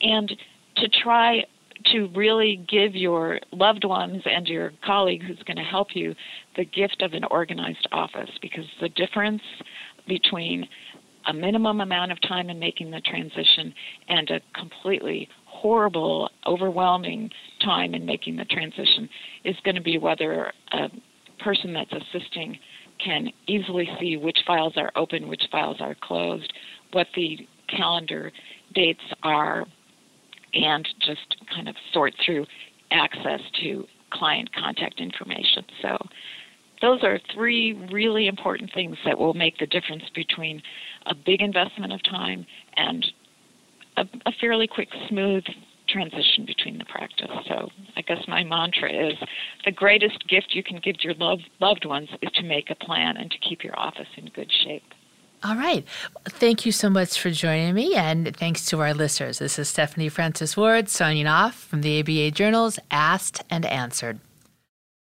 And 0.00 0.32
to 0.76 0.88
try 0.88 1.44
to 1.92 2.08
really 2.14 2.64
give 2.68 2.94
your 2.94 3.40
loved 3.52 3.84
ones 3.84 4.22
and 4.24 4.46
your 4.46 4.72
colleague 4.84 5.22
who's 5.22 5.42
going 5.46 5.56
to 5.56 5.62
help 5.62 5.88
you 5.94 6.14
the 6.56 6.64
gift 6.64 7.02
of 7.02 7.12
an 7.12 7.24
organized 7.30 7.86
office 7.92 8.30
because 8.40 8.64
the 8.80 8.88
difference 8.90 9.42
between 10.06 10.66
a 11.26 11.32
minimum 11.32 11.80
amount 11.80 12.12
of 12.12 12.20
time 12.22 12.50
in 12.50 12.58
making 12.58 12.90
the 12.90 13.00
transition 13.00 13.72
and 14.08 14.30
a 14.30 14.40
completely 14.58 15.28
horrible, 15.46 16.28
overwhelming 16.46 17.30
time 17.64 17.94
in 17.94 18.04
making 18.04 18.36
the 18.36 18.44
transition 18.44 19.08
is 19.44 19.56
going 19.64 19.74
to 19.74 19.80
be 19.80 19.98
whether 19.98 20.52
a 20.72 20.88
person 21.42 21.72
that's 21.72 21.92
assisting 21.92 22.58
can 23.02 23.28
easily 23.46 23.88
see 23.98 24.16
which 24.16 24.38
files 24.46 24.74
are 24.76 24.92
open, 24.96 25.28
which 25.28 25.42
files 25.50 25.76
are 25.80 25.96
closed, 26.02 26.52
what 26.92 27.06
the 27.16 27.38
calendar 27.68 28.30
dates 28.74 29.00
are, 29.22 29.64
and 30.54 30.86
just 31.00 31.36
kind 31.54 31.68
of 31.68 31.74
sort 31.92 32.14
through 32.24 32.46
access 32.90 33.40
to 33.62 33.84
client 34.12 34.50
contact 34.54 35.00
information. 35.00 35.64
So 35.82 35.96
those 36.80 37.02
are 37.02 37.18
three 37.34 37.72
really 37.92 38.26
important 38.26 38.70
things 38.74 38.96
that 39.04 39.18
will 39.18 39.34
make 39.34 39.58
the 39.58 39.66
difference 39.66 40.04
between 40.14 40.62
a 41.06 41.14
big 41.14 41.40
investment 41.40 41.92
of 41.92 42.02
time 42.04 42.46
and 42.76 43.04
a, 43.96 44.02
a 44.26 44.32
fairly 44.40 44.66
quick, 44.66 44.88
smooth 45.08 45.44
transition 45.88 46.46
between 46.46 46.78
the 46.78 46.84
practice. 46.84 47.30
So 47.48 47.68
I 47.96 48.02
guess 48.02 48.18
my 48.26 48.42
mantra 48.42 48.90
is 48.90 49.14
the 49.64 49.72
greatest 49.72 50.26
gift 50.28 50.48
you 50.50 50.62
can 50.62 50.80
give 50.82 50.96
your 51.00 51.14
loved, 51.14 51.48
loved 51.60 51.84
ones 51.84 52.08
is 52.22 52.30
to 52.34 52.42
make 52.42 52.70
a 52.70 52.74
plan 52.74 53.16
and 53.16 53.30
to 53.30 53.38
keep 53.38 53.62
your 53.62 53.78
office 53.78 54.08
in 54.16 54.26
good 54.34 54.50
shape. 54.64 54.82
All 55.44 55.56
right. 55.56 55.84
Thank 56.24 56.64
you 56.64 56.72
so 56.72 56.88
much 56.88 57.20
for 57.20 57.30
joining 57.30 57.74
me, 57.74 57.94
and 57.94 58.34
thanks 58.34 58.64
to 58.66 58.80
our 58.80 58.94
listeners. 58.94 59.40
This 59.40 59.58
is 59.58 59.68
Stephanie 59.68 60.08
Francis 60.08 60.56
Ward 60.56 60.88
signing 60.88 61.26
off 61.26 61.54
from 61.54 61.82
the 61.82 62.00
ABA 62.00 62.30
Journals 62.30 62.78
Asked 62.90 63.42
and 63.50 63.66
Answered. 63.66 64.20